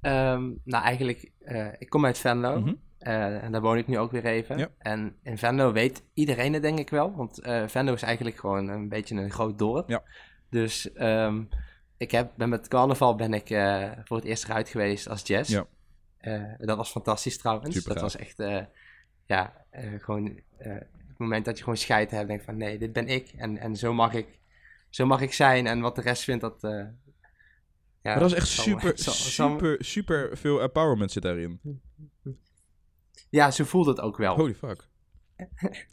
[0.00, 1.30] Ehm, nou, eigenlijk,
[1.78, 2.60] ik kom uit Venlo.
[2.60, 2.74] Mhm.
[3.02, 4.58] Eh, en daar woon ik nu ook weer even.
[4.58, 4.68] Ja.
[4.78, 7.14] En in Venlo weet iedereen het denk ik wel.
[7.16, 9.88] Want eh Venlo is eigenlijk gewoon een beetje een groot dorp.
[9.88, 10.02] Ja.
[10.50, 11.42] Dus ehm,
[11.96, 15.50] ik heb, ben met carnaval ben ik eh, voor het eerst eruit geweest als jazz.
[15.50, 15.66] Ja.
[16.58, 17.76] Dat was fantastisch trouwens.
[17.76, 18.12] Super dat gaaf.
[18.12, 18.68] was echt,
[19.26, 19.64] ja,
[19.98, 20.40] gewoon
[21.08, 22.28] het moment dat je gewoon scheid hebt.
[22.28, 23.32] Denk van nee, dit ben ik.
[23.36, 24.26] En, en zo, mag ik,
[24.88, 25.66] zo mag ik zijn.
[25.66, 26.58] En wat de rest vindt, dat...
[26.60, 26.90] ja,
[28.02, 31.60] maar dat is echt zal- super, zal- super, super veel empowerment zit daarin.
[33.32, 34.34] Ja, zo voelt het ook wel.
[34.36, 34.88] Holy fuck.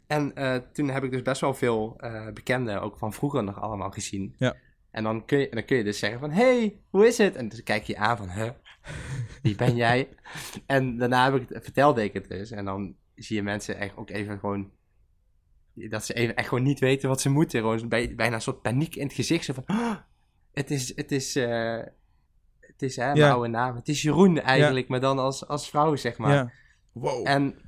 [0.06, 3.60] En eh, toen heb ik dus best wel veel eh, bekenden, ook van vroeger nog
[3.60, 4.34] allemaal gezien.
[4.38, 4.56] Ja.
[4.90, 7.36] En dan kun, je, dan kun je dus zeggen van, hey, hoe is het?
[7.36, 8.50] En dan kijk je aan van, huh,
[9.42, 10.08] wie ben jij?
[10.66, 12.50] en daarna heb ik het, vertelde ik het dus.
[12.50, 14.70] En dan zie je mensen echt ook even gewoon,
[15.74, 17.60] dat ze even echt gewoon niet weten wat ze moeten.
[17.60, 19.44] Gewoon bij, bijna een soort paniek in het gezicht.
[19.44, 19.96] Zo van, "Ah,
[20.52, 21.78] het is, het is, eh,
[22.60, 23.30] het is hè, mijn Ja.
[23.30, 23.74] oude naam.
[23.76, 26.34] Het is Jeroen eigenlijk, maar dan als, als vrouw, zeg maar.
[26.34, 26.52] Ja.
[26.92, 27.26] Wow.
[27.26, 27.58] En,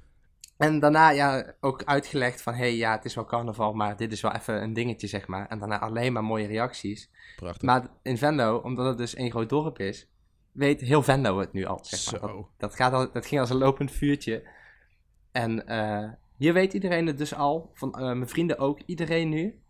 [0.56, 4.12] en daarna ja, ook uitgelegd van, hé, hey, ja, het is wel carnaval, maar dit
[4.12, 5.48] is wel even een dingetje, zeg maar.
[5.48, 7.10] En daarna alleen maar mooie reacties.
[7.36, 7.62] Prachtig.
[7.62, 10.08] Maar in Venlo, omdat het dus één groot dorp is,
[10.52, 12.30] weet heel Venlo het nu al, zeg maar.
[12.30, 12.36] Zo.
[12.36, 14.48] Dat, dat, gaat al, dat ging als een lopend vuurtje.
[15.32, 19.60] En eh, hier weet iedereen het dus al, van eh, mijn vrienden ook, iedereen nu.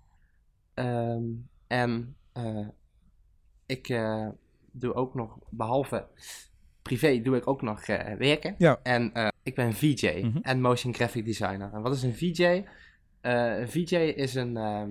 [0.75, 1.25] Ehm,
[1.67, 2.69] En eh,
[3.67, 3.87] ik
[4.73, 6.09] doe ook nog, behalve
[6.83, 8.55] privé, doe ik ook nog eh, werken.
[8.59, 8.81] Ja.
[8.83, 10.39] En eh, ik ben VJ Mhm.
[10.43, 11.73] en motion graphic designer.
[11.73, 12.65] En wat is een VJ?
[13.21, 14.91] Eh, een VJ is een, ehm,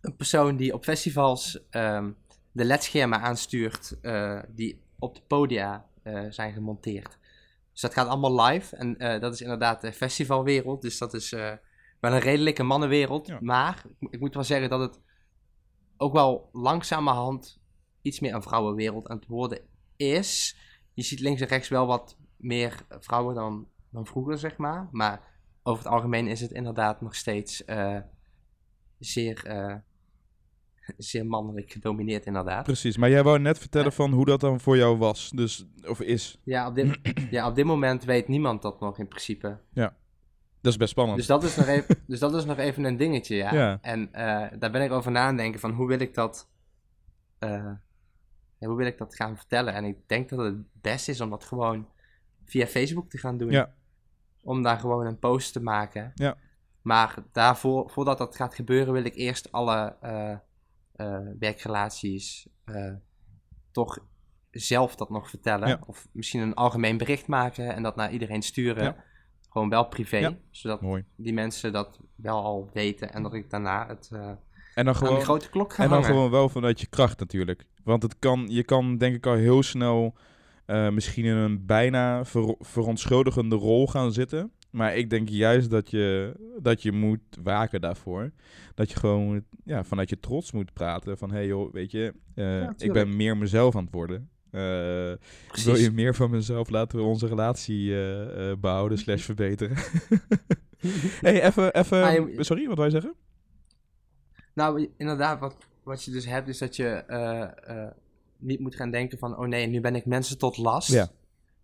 [0.00, 2.10] een persoon die op festivals ehm,
[2.52, 3.98] de ledschermen aanstuurt
[4.48, 5.86] die op de podia
[6.30, 7.18] zijn gemonteerd.
[7.72, 8.76] Dus dat gaat allemaal live.
[8.76, 10.82] En dat is inderdaad de festivalwereld.
[10.82, 11.30] Dus dat is
[12.00, 13.26] wel een redelijke mannenwereld.
[13.26, 13.38] Ja.
[13.40, 15.00] Maar ik moet wel zeggen dat het
[15.96, 17.58] ook wel langzamerhand
[18.02, 19.60] iets meer een vrouwenwereld aan het worden
[19.96, 20.56] is.
[20.96, 24.88] Je ziet links en rechts wel wat meer vrouwen dan, dan vroeger, zeg maar.
[24.90, 25.20] Maar
[25.62, 27.98] over het algemeen is het inderdaad nog steeds eh,
[28.98, 29.74] zeer, eh,
[30.96, 32.64] zeer mannelijk gedomineerd, inderdaad.
[32.64, 33.94] Precies, maar jij wou net vertellen Ja.
[33.94, 36.40] van hoe dat dan voor jou was, dus, of is.
[36.44, 36.98] Ja op, dit,
[37.30, 39.58] ja, op dit moment weet niemand dat nog in principe.
[40.60, 41.18] Dat is best spannend.
[41.18, 43.54] Dus dat is nog even, dus dat is nog even een dingetje, ja.
[43.54, 43.78] Ja.
[43.80, 46.48] En eh, daar ben ik over na aan denken van hoe wil ik dat...
[48.58, 49.74] ja, hoe wil ik dat gaan vertellen?
[49.74, 51.88] En ik denk dat het best is om dat gewoon
[52.44, 53.50] via Facebook te gaan doen.
[53.50, 53.74] Ja.
[54.42, 56.12] Om daar gewoon een post te maken.
[56.14, 56.36] Ja.
[56.82, 62.92] Maar daarvoor, voordat dat gaat gebeuren, wil ik eerst alle eh, werkrelaties eh,
[63.72, 63.98] toch
[64.50, 65.68] zelf dat nog vertellen.
[65.68, 65.80] Ja.
[65.86, 68.84] Of misschien een algemeen bericht maken en dat naar iedereen sturen.
[68.84, 69.04] Ja.
[69.48, 70.36] Gewoon wel privé, Ja.
[70.50, 71.04] zodat Mooi.
[71.16, 74.10] die mensen dat wel al weten en dat ik daarna het
[74.74, 76.14] En dan gewoon, die grote klok ga en dan hangen.
[76.14, 77.66] gewoon wel vanuit je kracht natuurlijk.
[77.86, 80.14] Want het kan, je kan denk ik al heel snel
[80.64, 84.50] eh, misschien in een bijna ver, verontschuldigende rol gaan zitten.
[84.70, 88.30] Maar ik denk juist dat je, dat je moet waken daarvoor.
[88.74, 91.18] Dat je gewoon ja, vanuit je trots moet praten.
[91.18, 94.30] Van hé hey joh, weet je, eh, ik ben meer mezelf aan het worden.
[94.56, 99.76] Eh, wil je meer van mezelf, laten we onze relatie eh, eh, behouden slash verbeteren.
[101.26, 103.14] hey, even, even, sorry, wat wij zeggen?
[104.52, 107.90] Nou, inderdaad, wat, wat je dus hebt, is dat je eh, eh,
[108.36, 110.92] niet moet gaan denken van, oh nee, nu ben ik mensen tot last.
[110.92, 111.08] Ja.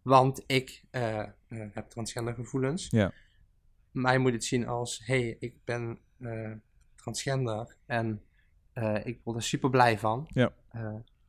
[0.02, 2.88] Want ik eh, heb transgender gevoelens.
[2.90, 3.12] Ja.
[3.90, 5.98] Maar je moet het zien als, hé, hey, ik ben
[6.94, 8.22] transgender en
[9.04, 10.28] ik word er super blij van.
[10.28, 10.52] Ja.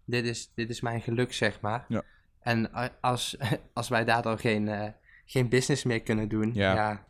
[0.06, 1.86] Dit, is, dit is mijn geluk, zeg maar.
[1.88, 2.04] Ja.
[2.40, 3.38] En als,
[3.74, 4.94] als wij daardoor geen,
[5.26, 7.06] geen business meer kunnen doen, Ja.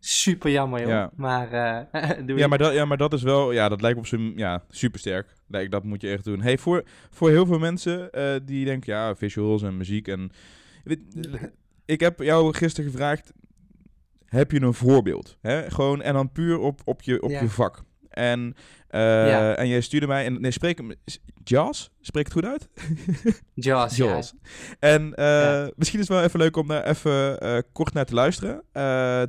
[0.00, 0.88] Super jammer, joh.
[0.88, 1.10] Ja.
[1.16, 1.52] Maar
[1.92, 4.32] eh doe Ja maar, dat, ja, maar dat is wel, ja, dat lijkt op zijn,
[4.36, 5.34] ja, supersterk.
[5.46, 6.40] Lijkt, dat moet je echt doen.
[6.40, 10.30] Hey, voor, voor heel veel mensen eh, die denken, ja, visuals en muziek en...
[10.84, 11.28] Weet-
[11.84, 13.32] ik heb jou gisteren gevraagd,
[14.26, 15.36] heb je een voorbeeld?
[15.40, 15.70] Hè?
[15.70, 17.40] Gewoon, en dan puur op, op, je, op Ja.
[17.40, 17.82] je vak.
[18.08, 18.54] En,
[18.88, 19.54] eh, Ja.
[19.56, 20.92] en jij stuurde mij, en nee, spreek hem,
[21.44, 21.88] jazz?
[22.00, 22.68] Spreek het goed uit?
[23.54, 24.04] Jaws, ja.
[24.04, 24.34] Jaws.
[24.78, 25.02] En
[25.76, 28.62] misschien is het wel even leuk om daar even kort naar te luisteren.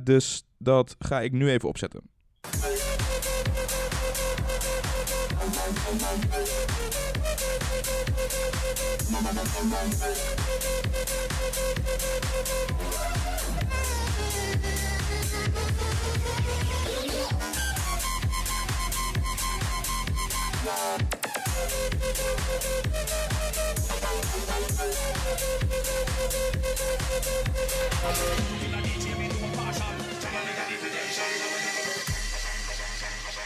[0.04, 2.10] Dus dat ga ik nu even opzetten.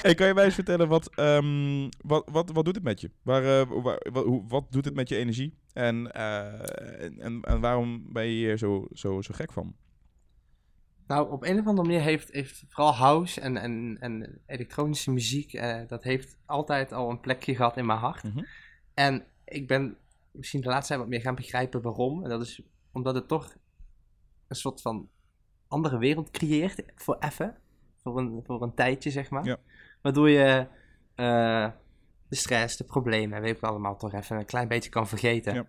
[0.02, 3.10] Hey, kan je mij eens vertellen, wat, ehm, wat, wat, wat doet het met je?
[3.22, 5.58] Waar, eh, waar- wat, hoe, wat doet het met je energie?
[5.72, 9.76] En, eh, en, en, en waarom ben je hier zo, zo, zo gek van?
[11.06, 15.52] Nou, op een of andere manier heeft, heeft vooral house en, en, en elektronische muziek,
[15.52, 18.22] eh, dat heeft altijd al een plekje gehad in mijn hart.
[18.22, 18.44] Mhm.
[18.94, 19.96] En ik ben
[20.30, 22.22] misschien de laatste tijd wat meer gaan begrijpen waarom.
[22.24, 23.56] En dat is omdat het toch
[24.48, 25.08] een soort van
[25.68, 27.56] andere wereld creëert, voor even,
[28.02, 29.44] voor een, voor een tijdje zeg maar.
[29.44, 29.58] Ja.
[30.06, 30.66] Waardoor je
[31.14, 31.68] eh,
[32.28, 35.54] de stress, de problemen, weet ik allemaal, toch even een klein beetje kan vergeten.
[35.54, 35.66] Ja.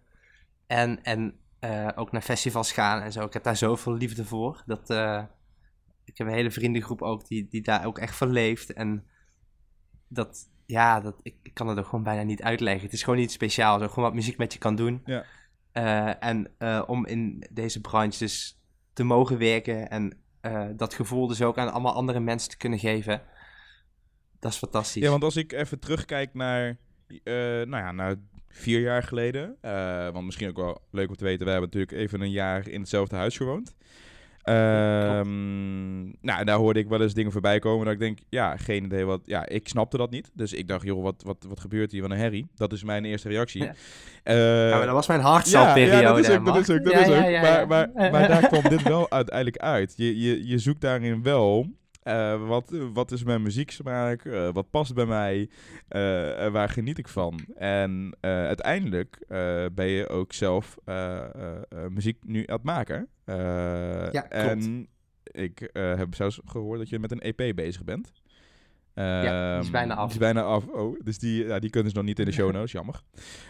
[0.67, 3.23] En, en eh, ook naar festivals gaan en zo.
[3.23, 4.63] Ik heb daar zoveel liefde voor.
[4.65, 5.23] Dat, eh,
[6.05, 8.73] ik heb een hele vriendengroep ook die, die daar ook echt van leeft.
[8.73, 9.05] En
[10.07, 12.83] dat, ja, dat, ik, ik kan het ook gewoon bijna niet uitleggen.
[12.83, 13.81] Het is gewoon iets speciaals.
[13.81, 15.01] Ook gewoon wat muziek met je kan doen.
[15.05, 15.25] Ja.
[16.19, 16.51] En
[16.87, 18.61] om in deze branche dus
[18.93, 20.17] te mogen werken en
[20.75, 23.21] dat gevoel dus ook aan allemaal andere mensen te kunnen geven.
[24.39, 25.03] Dat is fantastisch.
[25.03, 26.77] Ja, want als ik even terugkijk naar,
[27.23, 28.15] eh, nou ja, naar
[28.47, 29.55] vier jaar geleden.
[29.61, 32.67] eh, want misschien ook wel leuk om te weten, we hebben natuurlijk even een jaar
[32.67, 33.75] in hetzelfde huis gewoond.
[34.47, 38.57] Ehm, nou, en daar hoorde ik wel eens dingen voorbij komen dat ik denk, ja,
[38.57, 39.21] geen idee wat...
[39.25, 40.31] Ja, ik snapte dat niet.
[40.33, 42.01] Dus ik dacht, joh, wat, wat, wat gebeurt hier?
[42.01, 42.47] Wat een herrie.
[42.55, 43.63] Dat is mijn eerste reactie.
[43.63, 43.73] Ja.
[44.23, 45.95] Eh, ja, maar dat was mijn hartsalperiode.
[45.95, 47.41] Ja, ja, dat is ook, dat is ook, dat is ook.
[47.41, 49.93] maar, maar, maar daar kwam dit wel uiteindelijk uit.
[49.95, 51.67] Je, je, je zoekt daarin wel
[52.07, 54.25] Eh, wat, wat is mijn muzieksmaak?
[54.25, 55.49] Eh, wat past bij mij?
[55.87, 55.99] Eh,
[56.51, 57.39] waar geniet ik van?
[57.55, 59.25] En uiteindelijk
[59.73, 60.77] ben je ook zelf
[61.89, 63.07] muziek nu aan het maken.
[63.25, 64.29] Ja, klopt.
[64.29, 64.87] En
[65.23, 68.11] ik heb zelfs gehoord dat je met een EP bezig bent.
[69.03, 70.03] Ja, die is Ehm, bijna af.
[70.03, 70.67] Die is bijna af.
[70.67, 73.01] Oh, dus die, ja, die kunnen ze nog niet in de show notes, jammer.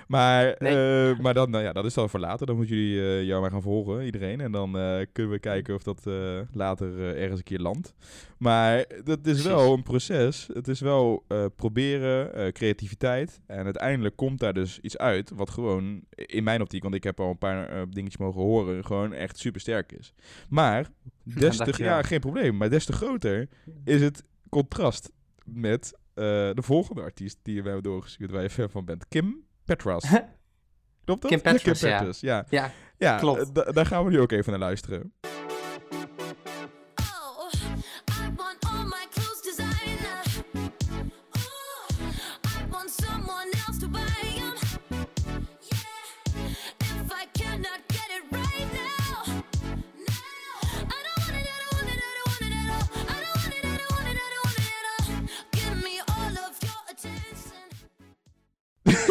[0.08, 1.10] Maar, Nee.
[1.12, 2.46] eh, maar dan, nou ja, dat is dan voor later.
[2.46, 4.42] Dan moeten jullie eh, jou maar gaan volgen, iedereen.
[4.42, 6.06] En dan eh, kunnen we kijken of dat
[6.52, 7.94] later ergens een keer landt.
[8.38, 9.44] Maar dat is Precies.
[9.44, 10.50] wel een proces.
[10.54, 13.42] Het is wel proberen, creativiteit.
[13.48, 17.20] En uiteindelijk komt daar dus iets uit wat gewoon, in mijn optiek, want ik heb
[17.20, 20.14] al een paar dingetjes mogen horen, gewoon echt super sterk is.
[20.50, 20.88] Maar,
[21.24, 22.58] des te, ja, geen probleem.
[22.58, 23.48] Maar des te groter
[23.84, 25.12] is het contrast
[25.50, 29.08] met eh, de volgende artiest die we hebben doorgestuurd, waar je fan van bent.
[29.08, 30.04] Kim Petras.
[31.06, 31.32] Klopt dat?
[31.32, 31.98] Kim Petras, ja.
[31.98, 32.46] Petras, ja.
[32.50, 33.56] Ja, Ja, Klopt.
[33.56, 35.14] da- daar gaan we nu ook even naar luisteren.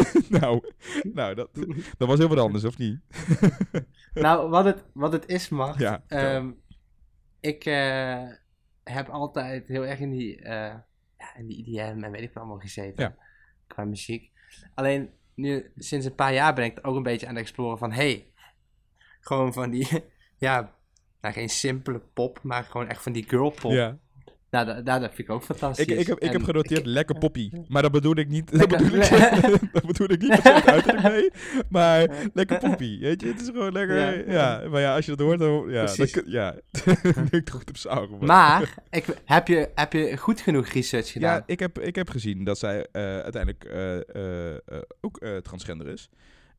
[0.40, 1.48] nou, nou dat,
[1.98, 3.00] dat was heel wat anders, of niet?
[4.14, 5.78] nou, wat het, wat het is, Mart.
[5.78, 6.50] Ja, ehm,
[7.40, 8.22] ik eh,
[8.84, 10.74] heb altijd heel erg in die, eh,
[11.18, 13.04] ja, in die IDM en weet ik wat allemaal gezeten.
[13.04, 13.16] Ja.
[13.66, 14.30] Qua muziek.
[14.74, 17.92] Alleen nu, sinds een paar jaar ben ik ook een beetje aan het exploren van,
[17.92, 18.26] hey,
[19.20, 19.88] gewoon van die,
[20.38, 20.74] ja,
[21.20, 23.72] nou, geen simpele pop, maar gewoon echt van die girl pop.
[23.72, 23.98] Ja.
[24.50, 25.86] Nou, dat, dat vind ik ook fantastisch.
[25.86, 27.50] Ik, ik, heb, ik heb En genoteerd lekker poppy.
[27.68, 28.50] Maar dat bedoel ik niet.
[28.58, 29.10] Dat bedoel ik,
[29.72, 31.30] dat bedoel ik niet uiterlijk mee.
[31.68, 32.98] Maar lekker poppy.
[33.00, 33.96] Weet je, het is gewoon lekker.
[33.96, 34.68] Ja, Ja.
[34.68, 35.68] maar ja, als je dat hoort, dan.
[35.70, 36.10] Ja, Precies.
[36.12, 36.54] kun- ja.
[37.30, 38.18] ik goed op sauren.
[38.26, 41.34] Maar, ik, heb, je, heb je goed genoeg research gedaan?
[41.34, 44.54] Ja, ik heb, ik heb gezien dat zij eh, uiteindelijk eh, eh,
[45.00, 46.08] ook transgender is.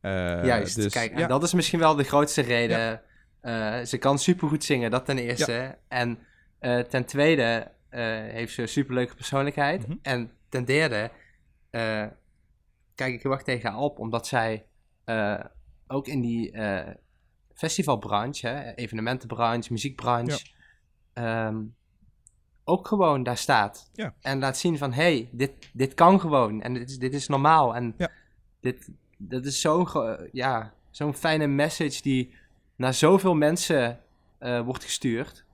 [0.02, 3.02] Juist, dus, kijk, en ja, dat is misschien wel de grootste reden.
[3.88, 5.78] Ze kan supergoed zingen, dat ten eerste.
[5.88, 6.20] En
[6.90, 7.68] ten tweede
[8.04, 9.88] heeft ze een superleuke persoonlijkheid.
[9.88, 9.98] Mhm.
[10.02, 11.12] En ten derde
[11.70, 12.06] eh,
[12.96, 14.66] kijk ik heel erg tegen haar op, omdat zij
[15.04, 15.44] eh,
[15.88, 16.94] ook in die eh,
[17.54, 20.46] festivalbranche, hè, evenementenbranche, muziekbranche,
[21.14, 21.64] ehm,
[22.64, 23.90] ook gewoon daar staat.
[23.94, 24.14] Ja.
[24.22, 26.62] En laat zien van, hé, hey, dit, dit kan gewoon.
[26.62, 27.76] En dit is, dit is normaal.
[27.76, 28.10] En Ja.
[28.60, 29.88] dit, dat is zo'n
[30.32, 32.34] ja, zo'n fijne message die
[32.76, 34.00] naar zoveel mensen
[34.38, 35.46] eh, wordt gestuurd.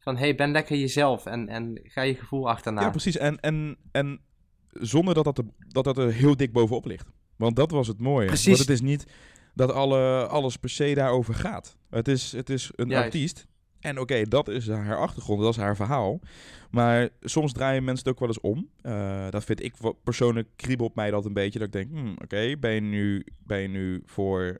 [0.00, 2.80] Van, hé, hey, ben lekker jezelf en, en ga je gevoel achterna.
[2.80, 3.16] ja, precies.
[3.16, 4.20] En, en, en
[4.72, 7.08] zonder dat dat, er, dat dat er heel dik bovenop ligt.
[7.36, 8.26] Want dat was het mooie.
[8.26, 8.46] Precies.
[8.46, 9.06] Want het is niet
[9.54, 11.76] dat alle, alles per se daarover gaat.
[11.90, 13.04] Het is, het is een Juist.
[13.04, 13.46] artiest.
[13.80, 16.20] En oké, dat is haar achtergrond, dat is haar verhaal.
[16.70, 18.68] Maar soms draaien mensen het ook wel eens om.
[18.82, 21.58] Eh, dat vind ik persoonlijk kriebelt mij dat een beetje.
[21.58, 24.58] Dat ik denk, hmm, oké, ben, je nu, ben je nu voor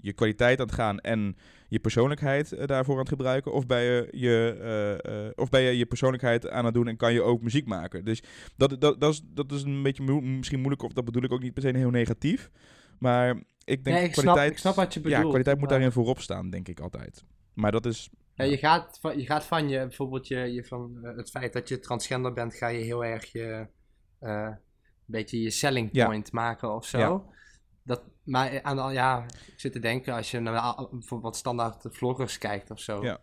[0.00, 1.36] je kwaliteit aan het gaan en
[1.68, 3.52] je persoonlijkheid eh, daarvoor aan het gebruiken?
[3.52, 6.96] Of ben je je, eh, eh, of ben je je persoonlijkheid aan het doen en
[6.96, 8.04] kan je ook muziek maken?
[8.04, 8.22] Dus
[8.56, 11.42] dat, dat, dat, is, dat is een beetje misschien moeilijk, of dat bedoel ik ook
[11.42, 12.50] niet per se heel negatief.
[12.98, 13.28] Maar
[13.64, 15.74] ik denk Nee, ik snap- kwaliteit, ik snap wat je ja, bedoelt, kwaliteit moet maar-
[15.78, 17.24] daarin voorop staan, denk ik altijd.
[17.54, 18.10] Maar dat is...
[18.34, 21.52] Ja, je, gaat van, je gaat van je, bijvoorbeeld je, je van eh, het feit
[21.52, 23.66] dat je transgender bent, ga je heel erg je,
[24.18, 24.56] eh, een
[25.06, 26.06] beetje je selling Ja.
[26.06, 27.28] point maken of zo.
[27.84, 31.86] Dat, maar aan de, ja, ik zit te denken, als je naar bijvoorbeeld wat standaard
[31.90, 33.02] vloggers kijkt of zo.
[33.02, 33.20] Ja.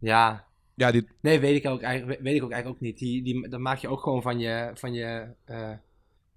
[0.00, 2.98] Ja, Ja, dit, nee, weet ik ook eigenlijk, weet ik ook eigenlijk ook niet.
[2.98, 5.72] Die, die, dan maak je ook gewoon van je, van je, eh,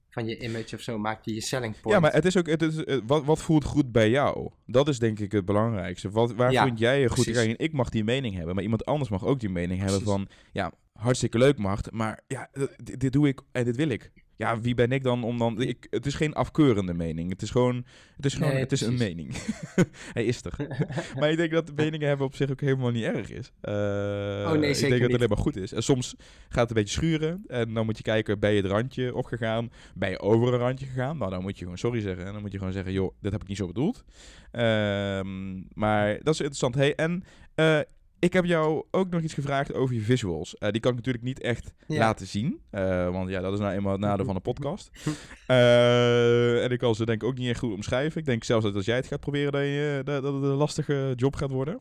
[0.09, 1.95] van je image of zo, maak je je selling point.
[1.95, 4.51] Ja, maar het is ook, het is, eh, wat, wat voelt goed bij jou?
[4.65, 6.09] Dat is denk ik het belangrijkste.
[6.09, 7.31] Wat, waar Ja, vind jij je goed?
[7.31, 10.27] Kijk, ik mag die mening hebben, maar iemand anders mag ook die mening hebben van,
[10.51, 14.11] ja, hartstikke leuk Mart, maar ja, eh, dit, dit doe ik en dit wil ik.
[14.37, 15.61] Ja, wie ben ik dan om dan...
[15.61, 17.29] Ik, het is geen afkeurende mening.
[17.29, 19.35] Het is gewoon, het is gewoon, Nee, het is een mening.
[20.13, 20.55] Hij is er.
[21.19, 23.51] maar ik denk dat de meningen hebben op zich ook helemaal niet erg is.
[23.61, 25.73] Eh, Oh, nee, ik zeker denk dat het alleen maar goed is.
[25.73, 26.15] En soms
[26.49, 27.43] gaat het een beetje schuren.
[27.47, 29.71] En dan moet je kijken, ben je het randje opgegaan?
[29.93, 31.17] Ben je over een randje gegaan?
[31.17, 32.25] Nou, dan moet je gewoon sorry zeggen.
[32.25, 34.03] En dan moet je gewoon zeggen, joh, dit heb ik niet zo bedoeld.
[34.51, 36.75] Ehm, maar dat is interessant.
[36.75, 37.23] Hey, en
[37.55, 37.79] eh,
[38.19, 40.57] ik heb jou ook nog iets gevraagd over je visuals.
[40.57, 41.97] Eh, die kan ik natuurlijk niet echt Ja.
[41.99, 42.61] laten zien.
[42.69, 44.89] eh, want ja, dat is nou eenmaal het nadeel van een podcast.
[45.47, 48.19] Eh, en ik kan ze denk ik ook niet echt goed omschrijven.
[48.19, 50.49] Ik denk zelfs dat als jij het gaat proberen, dat, je, dat, dat het een
[50.49, 51.79] lastige job gaat worden.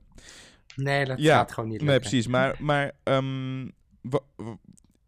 [0.76, 2.08] nee, dat Ja, gaat gewoon niet Nee, lukken.
[2.08, 2.26] precies.
[2.28, 3.68] Maar, maar ehm,
[4.00, 4.58] wa- wa-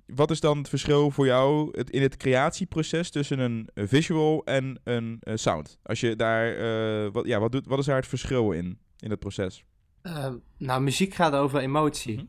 [0.06, 5.20] wat is dan het verschil voor jou in het creatieproces tussen een visual en een
[5.34, 5.78] sound?
[5.82, 9.18] Als je daar, wat, ja, wat, doet, wat is daar het verschil in, in het
[9.18, 9.64] proces?
[10.06, 12.16] Ehm, nou, muziek gaat over emotie.
[12.16, 12.26] Mhm.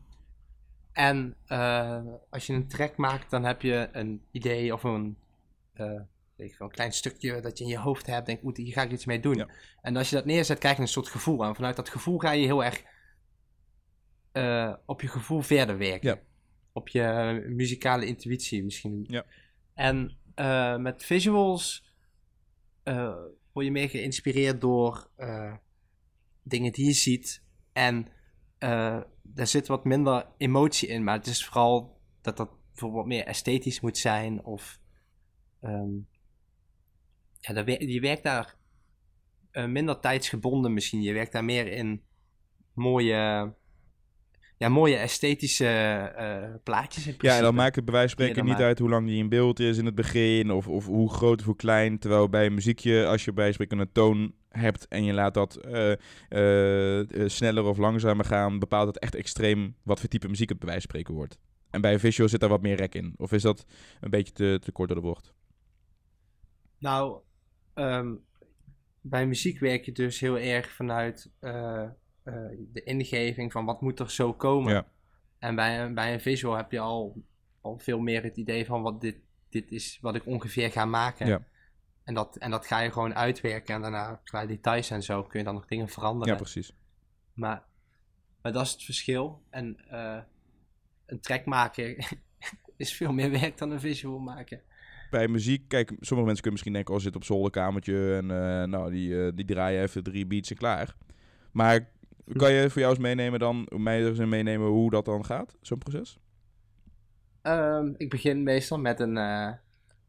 [0.92, 5.16] En eh, als je een track maakt, dan heb je een idee of een,
[5.72, 6.00] eh,
[6.36, 8.26] weet ik veel, een klein stukje dat je in je hoofd hebt.
[8.26, 9.34] Denk, oeh, hier ga ik iets mee doen.
[9.34, 9.48] Ja.
[9.82, 11.44] En als je dat neerzet, krijg je een soort gevoel.
[11.44, 12.82] En vanuit dat gevoel ga je heel erg
[14.32, 16.08] eh, op je gevoel verder werken.
[16.08, 16.20] Ja.
[16.72, 19.04] Op je muzikale intuïtie misschien.
[19.08, 19.24] Ja.
[19.74, 20.16] En
[20.82, 21.86] met visuals
[23.52, 25.10] word je meer geïnspireerd door
[26.42, 27.42] dingen die je ziet.
[27.78, 28.06] En
[28.58, 33.24] eh daar zit wat minder emotie in, maar het is vooral dat dat bijvoorbeeld meer
[33.24, 34.44] esthetisch moet zijn.
[34.44, 34.80] Of
[35.60, 35.94] ehm,
[37.40, 38.56] ja, dat je werkt daar
[39.50, 41.02] eh, minder tijdsgebonden misschien.
[41.02, 42.02] Je werkt daar meer in
[42.72, 43.54] mooie,
[44.58, 47.42] ja, mooie esthetische eh, plaatjes in Ja, en principe.
[47.44, 49.78] dan maakt het bij wijze van spreken niet uit hoe lang die in beeld is
[49.78, 51.98] in het begin, of, of hoe groot of hoe klein.
[51.98, 55.12] Terwijl bij een muziekje, als je bij wijze van spreken een toon hebt en je
[55.12, 60.28] laat dat eh, eh, sneller of langzamer gaan, bepaalt dat echt extreem wat voor type
[60.28, 61.38] muziek het bij wijze van spreken wordt.
[61.70, 63.14] En bij een visual zit daar wat meer rek in.
[63.16, 63.64] Of is dat
[64.00, 65.32] een beetje te, te kort door de bocht?
[66.78, 67.20] Nou,
[67.74, 68.14] ehm,
[69.00, 71.30] bij muziek werk je dus heel erg vanuit
[72.72, 74.72] de ingeving van wat moet er zo komen.
[74.72, 74.86] Ja.
[75.38, 77.22] En bij, een- bij een visual heb je al,
[77.60, 79.16] al veel meer het idee van wat dit,
[79.48, 81.26] dit is wat ik ongeveer ga maken.
[81.26, 81.42] Ja.
[82.04, 85.38] En, dat, en dat ga je gewoon uitwerken en daarna qua details en zo kun
[85.38, 86.34] je dan nog dingen veranderen.
[86.34, 86.72] Ja, precies.
[87.34, 87.62] Maar,
[88.42, 89.42] maar dat is het verschil.
[89.50, 90.18] En eh,
[91.06, 91.96] een track maken
[92.76, 94.60] is veel meer werk dan een visual maken.
[95.10, 98.90] Bij muziek, kijk, sommige mensen kunnen misschien denken, oh, zit op zolderkamertje en eh, nou,
[98.90, 100.96] die, eh, die draaien even drie beats en klaar.
[101.52, 101.88] Maar
[102.36, 105.56] kan je voor jou eens meenemen dan, mij eens in meenemen hoe dat dan gaat,
[105.60, 106.18] zo'n proces?
[107.42, 109.16] Ehm, ik begin meestal met een.
[109.16, 109.52] eh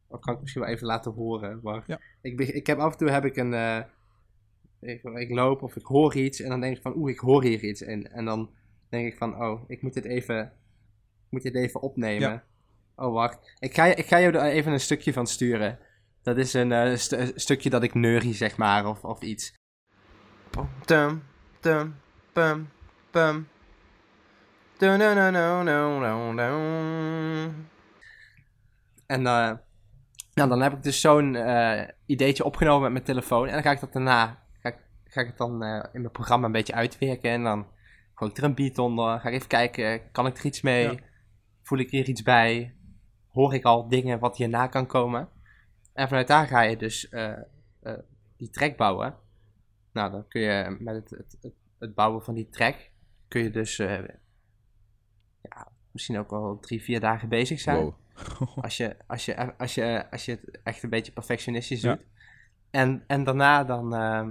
[0.10, 1.60] dat kan ik misschien wel even laten horen.
[1.64, 2.00] Maar Ja.
[2.22, 3.54] ik, ik heb af en toe heb ik een.
[3.54, 3.80] eh,
[4.80, 7.44] ik, ik loop of ik hoor iets en dan denk ik van, oeh, ik hoor
[7.44, 7.82] hier iets.
[7.82, 8.50] En, en dan
[8.90, 10.40] denk ik van, oh, ik moet dit even,
[11.26, 12.30] ik moet dit even opnemen.
[12.30, 12.44] Ja.
[12.96, 13.56] Oh, wacht.
[13.60, 15.80] Ik ga, je- ik ga je er even een stukje van sturen.
[16.22, 19.54] Dat is een eh, een stukje dat ik neurie, zeg maar, of, of iets.
[20.86, 21.24] Tum,
[21.60, 21.96] tum,
[22.40, 22.70] pum,
[23.12, 23.48] pum.
[29.06, 29.52] En eh,
[30.34, 33.48] nou, dan heb ik dus zo'n eh, ideetje opgenomen met mijn telefoon.
[33.48, 36.14] En dan ga ik dat daarna ga ik, ga ik het dan eh, in mijn
[36.14, 37.32] programma een beetje uitwerken.
[37.32, 37.68] En dan
[38.14, 39.20] gooi ik er een beat onder.
[39.20, 40.84] Ga ik even kijken, kan ik er iets mee?
[40.84, 40.98] Ja.
[41.64, 42.76] Voel ik hier iets bij?
[43.28, 45.30] Hoor ik al dingen wat hierna kan komen?
[45.94, 47.10] En vanuit daar ga je dus
[48.38, 49.16] die track bouwen.
[49.94, 52.90] Nou, dan kun je met het, het, het, het bouwen van die track,
[53.28, 53.98] kun je dus eh,
[55.42, 57.78] ja, misschien ook wel drie, vier dagen bezig zijn.
[57.84, 57.94] Wow.
[58.62, 61.96] Als je, als, je, als, je, als je het echt een beetje perfectionistisch Ja.
[61.96, 62.06] doet.
[62.72, 64.28] En, en daarna dan, eh,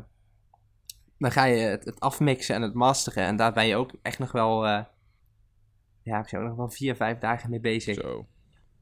[1.19, 3.25] dan ga je het, het afmixen en het masteren.
[3.25, 4.85] En daar ben je ook echt nog wel, eh,
[6.03, 7.95] ja, ik zou nog wel vier, vijf dagen mee bezig.
[7.95, 8.27] Zo.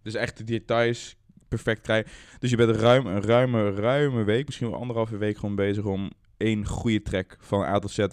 [0.02, 1.16] Dus echt de details
[1.48, 2.12] perfect krijgen.
[2.38, 6.12] Dus je bent ruim, een ruime, ruime week, misschien wel anderhalve week gewoon bezig om
[6.36, 8.06] één goede track van A tot Z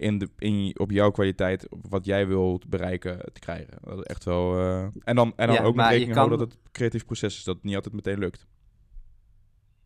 [0.00, 3.78] in de, in, op jouw kwaliteit, op wat jij wilt bereiken, te krijgen.
[3.82, 4.58] Dat is echt wel...
[4.58, 7.44] eh, en dan, en dan Ja, ook je rekening houden dat het creatief proces is,
[7.44, 8.46] dat het niet altijd meteen lukt.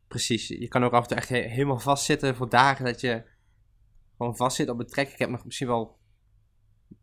[0.09, 0.49] Precies.
[0.49, 3.23] Je kan ook af en toe echt he- helemaal vastzitten voor dagen dat je
[4.17, 5.09] gewoon vastzit op een track.
[5.09, 5.99] Ik heb nog misschien wel,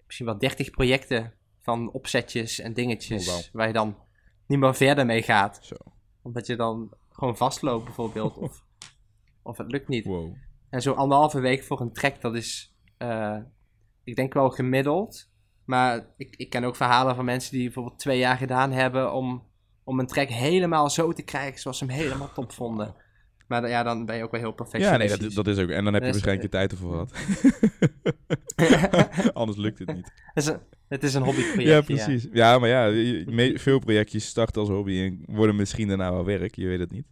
[0.06, 3.98] misschien wel 30 projecten van opzetjes en dingetjes Oh, waar je dan
[4.48, 5.60] niet meer verder mee gaat.
[5.62, 5.76] Zo.
[6.22, 8.38] Omdat je dan gewoon vastloopt bijvoorbeeld.
[8.38, 8.64] of,
[9.42, 10.06] of het lukt niet.
[10.06, 10.36] Wow.
[10.70, 12.71] En zo anderhalve week voor een track, dat is,
[13.02, 13.38] eh,
[14.04, 15.30] ik denk wel gemiddeld.
[15.66, 19.44] Maar ik, ik ken ook verhalen van mensen die bijvoorbeeld twee jaar gedaan hebben om,
[19.84, 22.96] om een track helemaal zo te krijgen zoals ze hem helemaal top vonden.
[23.48, 25.20] Maar dan- ja, dan ben je ook wel heel Ja, perfectionistisch.
[25.20, 25.70] nee, dat, dat is ook.
[25.70, 27.12] En dan heb je Dus, waarschijnlijk je tijd ervoor gehad.
[29.34, 30.12] Anders lukt het niet.
[30.34, 31.88] het, is een, het is een hobbyproject.
[31.88, 32.28] Ja, precies.
[32.34, 36.26] Ja, maar ja, je- me- veel projectjes starten als hobby en worden misschien daarna wel
[36.26, 36.56] werk.
[36.56, 37.06] Je weet het niet.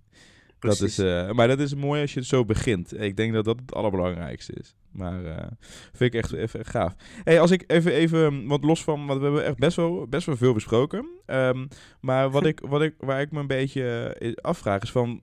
[0.59, 3.01] Dat is, eh, maar dat is mooi als je het zo begint.
[3.01, 4.75] Ik denk dat dat het allerbelangrijkste is.
[4.91, 5.47] Maar eh,
[5.93, 6.95] vind ik echt even gaaf.
[7.23, 10.25] Hey, als ik even, even, want los van, want we hebben echt best wel, best
[10.25, 11.09] wel veel besproken.
[11.25, 11.67] Ehm,
[12.01, 15.21] maar wat ik, wat ik, waar ik me een beetje eh, afvraag is van,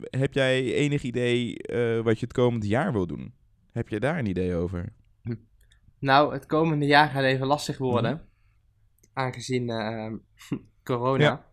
[0.00, 1.56] heb jij enig idee
[2.02, 3.34] wat je het komend jaar wil doen?
[3.72, 4.92] Heb je daar een idee over?
[5.98, 8.28] Nou, het komende jaar gaat even lastig worden.
[9.12, 10.16] Aangezien ehm,
[10.84, 11.24] corona.
[11.24, 11.49] Ja.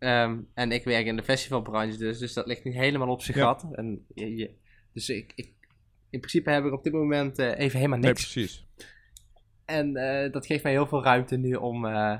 [0.00, 3.38] Ehm, en ik werk in de festivalbranche, dus, dus dat ligt niet helemaal op zijn
[3.38, 3.44] Ja.
[3.44, 3.66] gat.
[3.72, 4.54] En je, je-
[4.92, 5.52] dus ik, ik,
[6.10, 8.32] in principe heb ik op dit moment eh, even helemaal Nee, niks.
[8.32, 8.66] precies.
[9.64, 12.18] En eh, dat geeft mij heel veel ruimte nu om eh,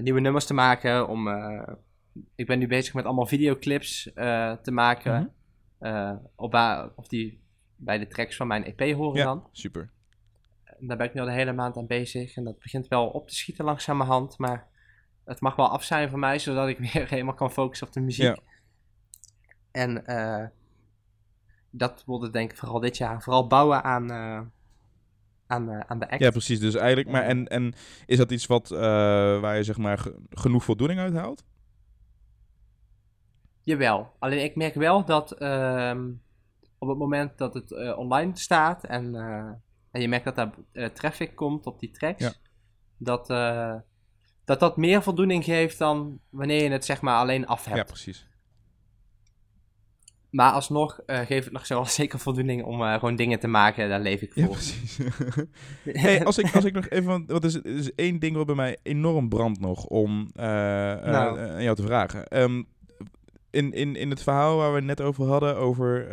[0.00, 1.08] nieuwe nummers te maken.
[1.08, 1.28] Om,
[2.34, 4.02] ik ben nu bezig met allemaal videoclips
[4.62, 5.32] te maken.
[5.78, 6.16] Mhm.
[6.36, 6.54] op
[6.96, 7.42] of die
[7.76, 9.48] bij de tracks van mijn EP horen Ja, dan.
[9.52, 9.90] super.
[10.78, 12.36] daar ben ik nu al de hele maand aan bezig.
[12.36, 14.38] En dat begint wel op te schieten langzamerhand.
[14.38, 14.68] Maar
[15.24, 18.00] het mag wel af zijn voor mij, zodat ik weer helemaal kan focussen op de
[18.00, 18.24] muziek.
[18.24, 18.36] Ja.
[19.70, 20.46] En eh,
[21.70, 23.22] dat het denk ik vooral dit jaar.
[23.22, 24.40] Vooral bouwen aan, eh,
[25.46, 26.20] aan, eh, aan de act.
[26.22, 26.60] Ja, precies.
[26.60, 27.74] Dus eigenlijk, maar en, en
[28.06, 31.44] is dat iets wat, waar je zeg maar ge- genoeg voldoening uit haalt?
[33.62, 34.12] Jawel.
[34.18, 36.10] Alleen ik merk wel dat ehm,
[36.78, 39.14] op het moment dat het online staat en,
[39.90, 40.52] en je merkt dat daar
[40.92, 42.32] traffic komt op die tracks, Ja.
[42.98, 43.28] dat,
[44.44, 47.76] dat dat meer voldoening geeft dan wanneer je het zeg maar alleen af hebt.
[47.76, 48.26] Ja, precies.
[50.30, 53.88] Maar alsnog eh geeft het nog zo zeker voldoening om eh, gewoon dingen te maken,
[53.88, 54.54] daar leef ik Ja, voor.
[54.54, 54.98] precies.
[56.02, 58.46] hey, als, ik, als ik nog even, want wat is, er is één ding wat
[58.46, 61.38] bij mij enorm brandt nog om eh, Nou.
[61.40, 62.26] aan jou te vragen.
[62.26, 62.62] Ehm,
[63.50, 66.06] in, in, in het verhaal waar we het net over hadden, over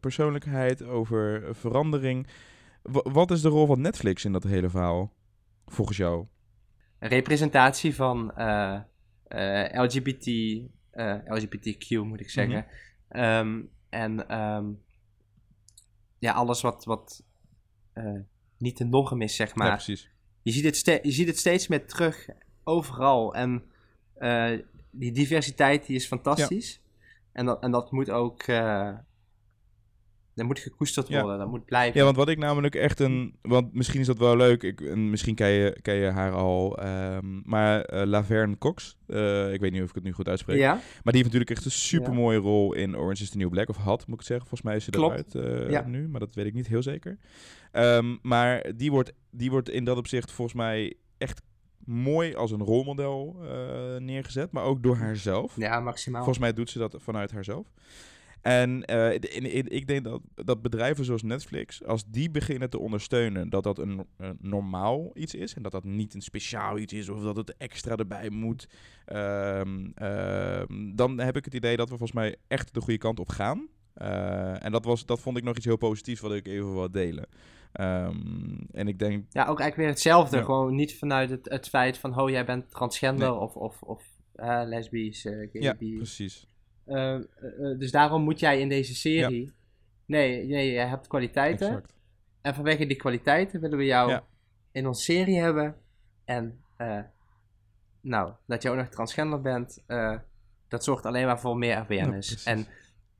[0.00, 2.26] persoonlijkheid, over verandering.
[2.82, 5.12] wa- wat is de rol van Netflix in dat hele verhaal,
[5.66, 6.26] volgens jou?
[6.98, 8.80] Representatie van eh,
[9.28, 10.26] eh, LGBT,
[10.90, 12.66] eh, LGBTQ moet ik zeggen.
[13.08, 14.64] Ehm, en ehm,
[16.18, 17.24] ja, alles wat, wat
[18.58, 19.72] niet de norm is, zeg Ja, maar.
[19.72, 20.10] precies.
[20.42, 22.26] je, ziet het je ziet het steeds meer terug,
[22.64, 23.34] overal.
[23.34, 23.64] En
[24.90, 26.80] die diversiteit die is fantastisch.
[27.32, 28.44] En, dat, en dat moet ook...
[30.36, 31.20] dat moet gekoesterd Ja.
[31.20, 31.98] worden, dat moet blijven.
[31.98, 33.34] Ja, want wat ik namelijk echt een...
[33.42, 34.62] Want misschien is dat wel leuk.
[34.62, 36.78] Ik, en misschien ken je, ken je haar al.
[36.78, 38.96] ehm, maar eh, Laverne Cox.
[39.06, 40.58] eh, ik weet niet of ik het nu goed uitspreek.
[40.58, 40.72] ja?
[40.72, 40.82] Maar
[41.12, 43.68] die heeft natuurlijk echt een super mooie rol in Orange is the New Black.
[43.68, 44.46] Of had, moet ik zeggen.
[44.48, 45.34] Volgens mij is ze Klopt.
[45.34, 45.86] eruit eh, Ja.
[45.86, 46.08] nu.
[46.08, 47.18] Maar dat weet ik niet heel zeker.
[47.72, 51.42] Ehm, maar die wordt, die wordt in dat opzicht volgens mij echt
[51.84, 53.36] mooi als een rolmodel
[53.98, 54.52] neergezet.
[54.52, 55.56] Maar ook door haarzelf.
[55.56, 56.22] Ja, maximaal.
[56.22, 57.66] Volgens mij doet ze dat vanuit haarzelf.
[58.46, 62.70] En eh, in- in- in- ik denk dat, dat bedrijven zoals Netflix, als die beginnen
[62.70, 65.54] te ondersteunen dat dat een, een normaal iets is.
[65.54, 68.68] En dat dat niet een speciaal iets is of dat het extra erbij moet.
[69.04, 73.20] ehm, ehm, dan heb ik het idee dat we volgens mij echt de goede kant
[73.20, 73.68] op gaan.
[73.94, 76.90] Eh, en dat, was, dat vond ik nog iets heel positiefs wat ik even wil
[76.90, 77.26] delen.
[77.72, 78.16] Ehm,
[78.72, 80.36] en ik denk, Ja, ook eigenlijk weer hetzelfde.
[80.36, 80.42] Ja.
[80.42, 83.38] Gewoon niet vanuit het, het feit van, oh, jij bent transgender Nee.
[83.38, 84.02] of, of, of
[84.34, 86.46] eh, lesbisch, gay, ja, precies.
[86.86, 89.54] Eh, eh, eh, dus daarom moet jij in deze serie...
[90.04, 91.66] Nee, nee, jij hebt kwaliteiten.
[91.68, 91.94] Exact.
[92.40, 94.24] En vanwege die kwaliteiten willen we jou Ja.
[94.72, 95.76] in onze serie hebben.
[96.24, 97.00] En, eh,
[98.00, 99.84] nou, dat je ook nog transgender bent,
[100.68, 102.44] dat zorgt alleen maar voor meer awareness.
[102.44, 102.66] en,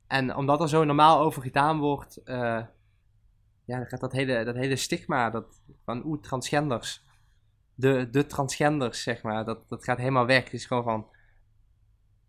[0.07, 4.75] en omdat er zo normaal over gedaan wordt, ja, dan gaat dat hele, dat hele
[4.75, 7.03] stigma dat, van oeh, transgenders,
[7.75, 10.43] de, de transgenders, zeg maar, dat, dat gaat helemaal weg.
[10.43, 11.07] Het is gewoon van,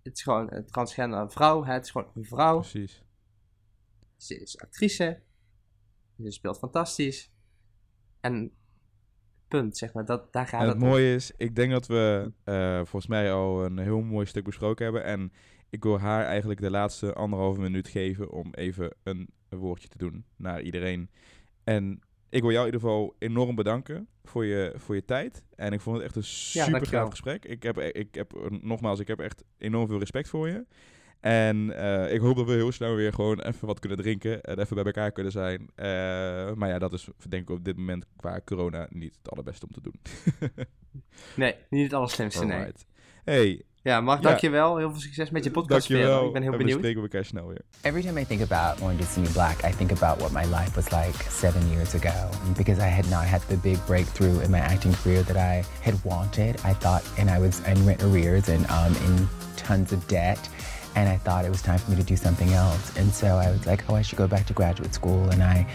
[0.08, 2.58] het is gewoon een transgender vrouw, het is gewoon een vrouw.
[2.58, 3.02] Precies.
[4.16, 5.20] Ze is actrice.
[6.22, 7.32] Ze speelt fantastisch.
[8.20, 8.52] En
[9.48, 10.04] punt, zeg maar.
[10.04, 10.88] Dat, daar gaat En het het om.
[10.88, 14.84] mooie is, ik denk dat we eh, volgens mij al een heel mooi stuk besproken
[14.84, 15.04] hebben.
[15.04, 15.32] En
[15.70, 19.98] ik wil haar eigenlijk de laatste anderhalve minuut geven om even een, een woordje te
[19.98, 21.10] doen naar iedereen.
[21.64, 22.00] En
[22.30, 25.44] ik wil jou in ieder geval enorm bedanken voor je, voor je tijd.
[25.56, 27.44] En ik vond het echt een super gaaf gesprek.
[27.44, 30.64] Ik heb, ik heb, eh, nogmaals, ik heb echt enorm veel respect voor je.
[31.20, 34.58] En eh, ik hoop dat we heel snel weer gewoon even wat kunnen drinken en
[34.58, 35.70] even bij elkaar kunnen zijn.
[35.74, 35.86] Eh,
[36.54, 39.72] maar ja, dat is denk ik op dit moment qua corona niet het allerbeste om
[39.72, 40.00] te doen.
[41.36, 42.72] Nee, niet het allerslimste, nee.
[43.24, 44.28] Hey, Ja, Mark, Ja.
[44.28, 44.76] dankjewel.
[44.76, 46.10] Heel veel succes met je podcast dankjewel.
[46.12, 46.26] verder.
[46.26, 46.78] Ik ben heel en we benieuwd.
[46.78, 47.60] spreken elkaar snel weer.
[47.80, 50.44] Every time I think about Orange is the New Black, I think about what my
[50.56, 52.28] life was like seven years ago.
[52.56, 55.94] Because I had not had the big breakthrough in my acting career that I had
[56.04, 56.54] wanted.
[56.64, 59.28] I thought, and I was in rent arrears and um, in
[59.66, 60.48] tons of debt.
[60.94, 62.96] And I thought it was time for me to do something else.
[62.96, 65.30] And so I was like, oh, I should go back to graduate school.
[65.30, 65.66] And I,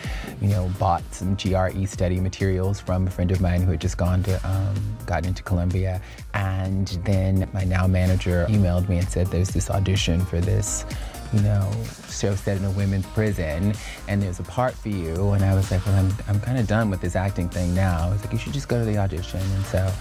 [0.41, 3.97] you know, bought some GRE study materials from a friend of mine who had just
[3.97, 6.01] gone to, um, gotten into Columbia.
[6.33, 10.85] And then my now manager emailed me and said, there's this audition for this
[11.33, 11.71] you know,
[12.09, 13.73] show set in a women's prison,
[14.07, 15.31] and there's a part for you.
[15.31, 18.07] And I was like, well, I'm, I'm kind of done with this acting thing now.
[18.07, 19.39] I was like, you should just go to the audition.
[19.39, 19.91] And so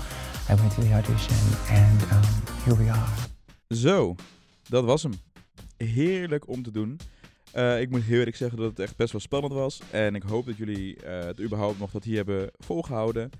[0.49, 1.37] I went to the audition,
[1.71, 2.25] and um,
[2.65, 3.09] here we are.
[3.73, 4.17] Zo,
[4.69, 5.13] dat was hem.
[5.77, 6.99] Heerlijk om te doen.
[7.53, 9.81] Eh, ik moet heel eerlijk zeggen dat het echt best wel spannend was.
[9.91, 13.31] En ik hoop dat jullie eh, het überhaupt nog tot hier hebben volgehouden.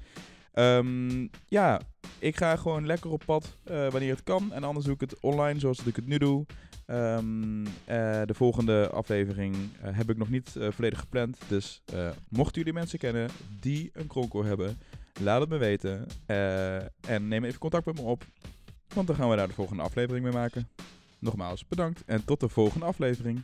[0.53, 1.81] Ehm, ja,
[2.19, 4.53] ik ga gewoon lekker op pad eh, wanneer het kan.
[4.53, 6.47] En anders doe ik het online zoals dat ik het nu doe.
[6.87, 11.39] Ehm, eh, de volgende aflevering heb ik nog niet volledig gepland.
[11.49, 11.83] Dus
[12.29, 14.79] mochten jullie mensen kennen die een kronkel hebben,
[15.21, 16.07] laat het me weten.
[17.07, 18.25] En neem even contact met me op.
[18.95, 20.69] Want dan gaan we daar de volgende aflevering mee maken.
[21.23, 23.43] Nogmaals bedankt en tot de volgende aflevering.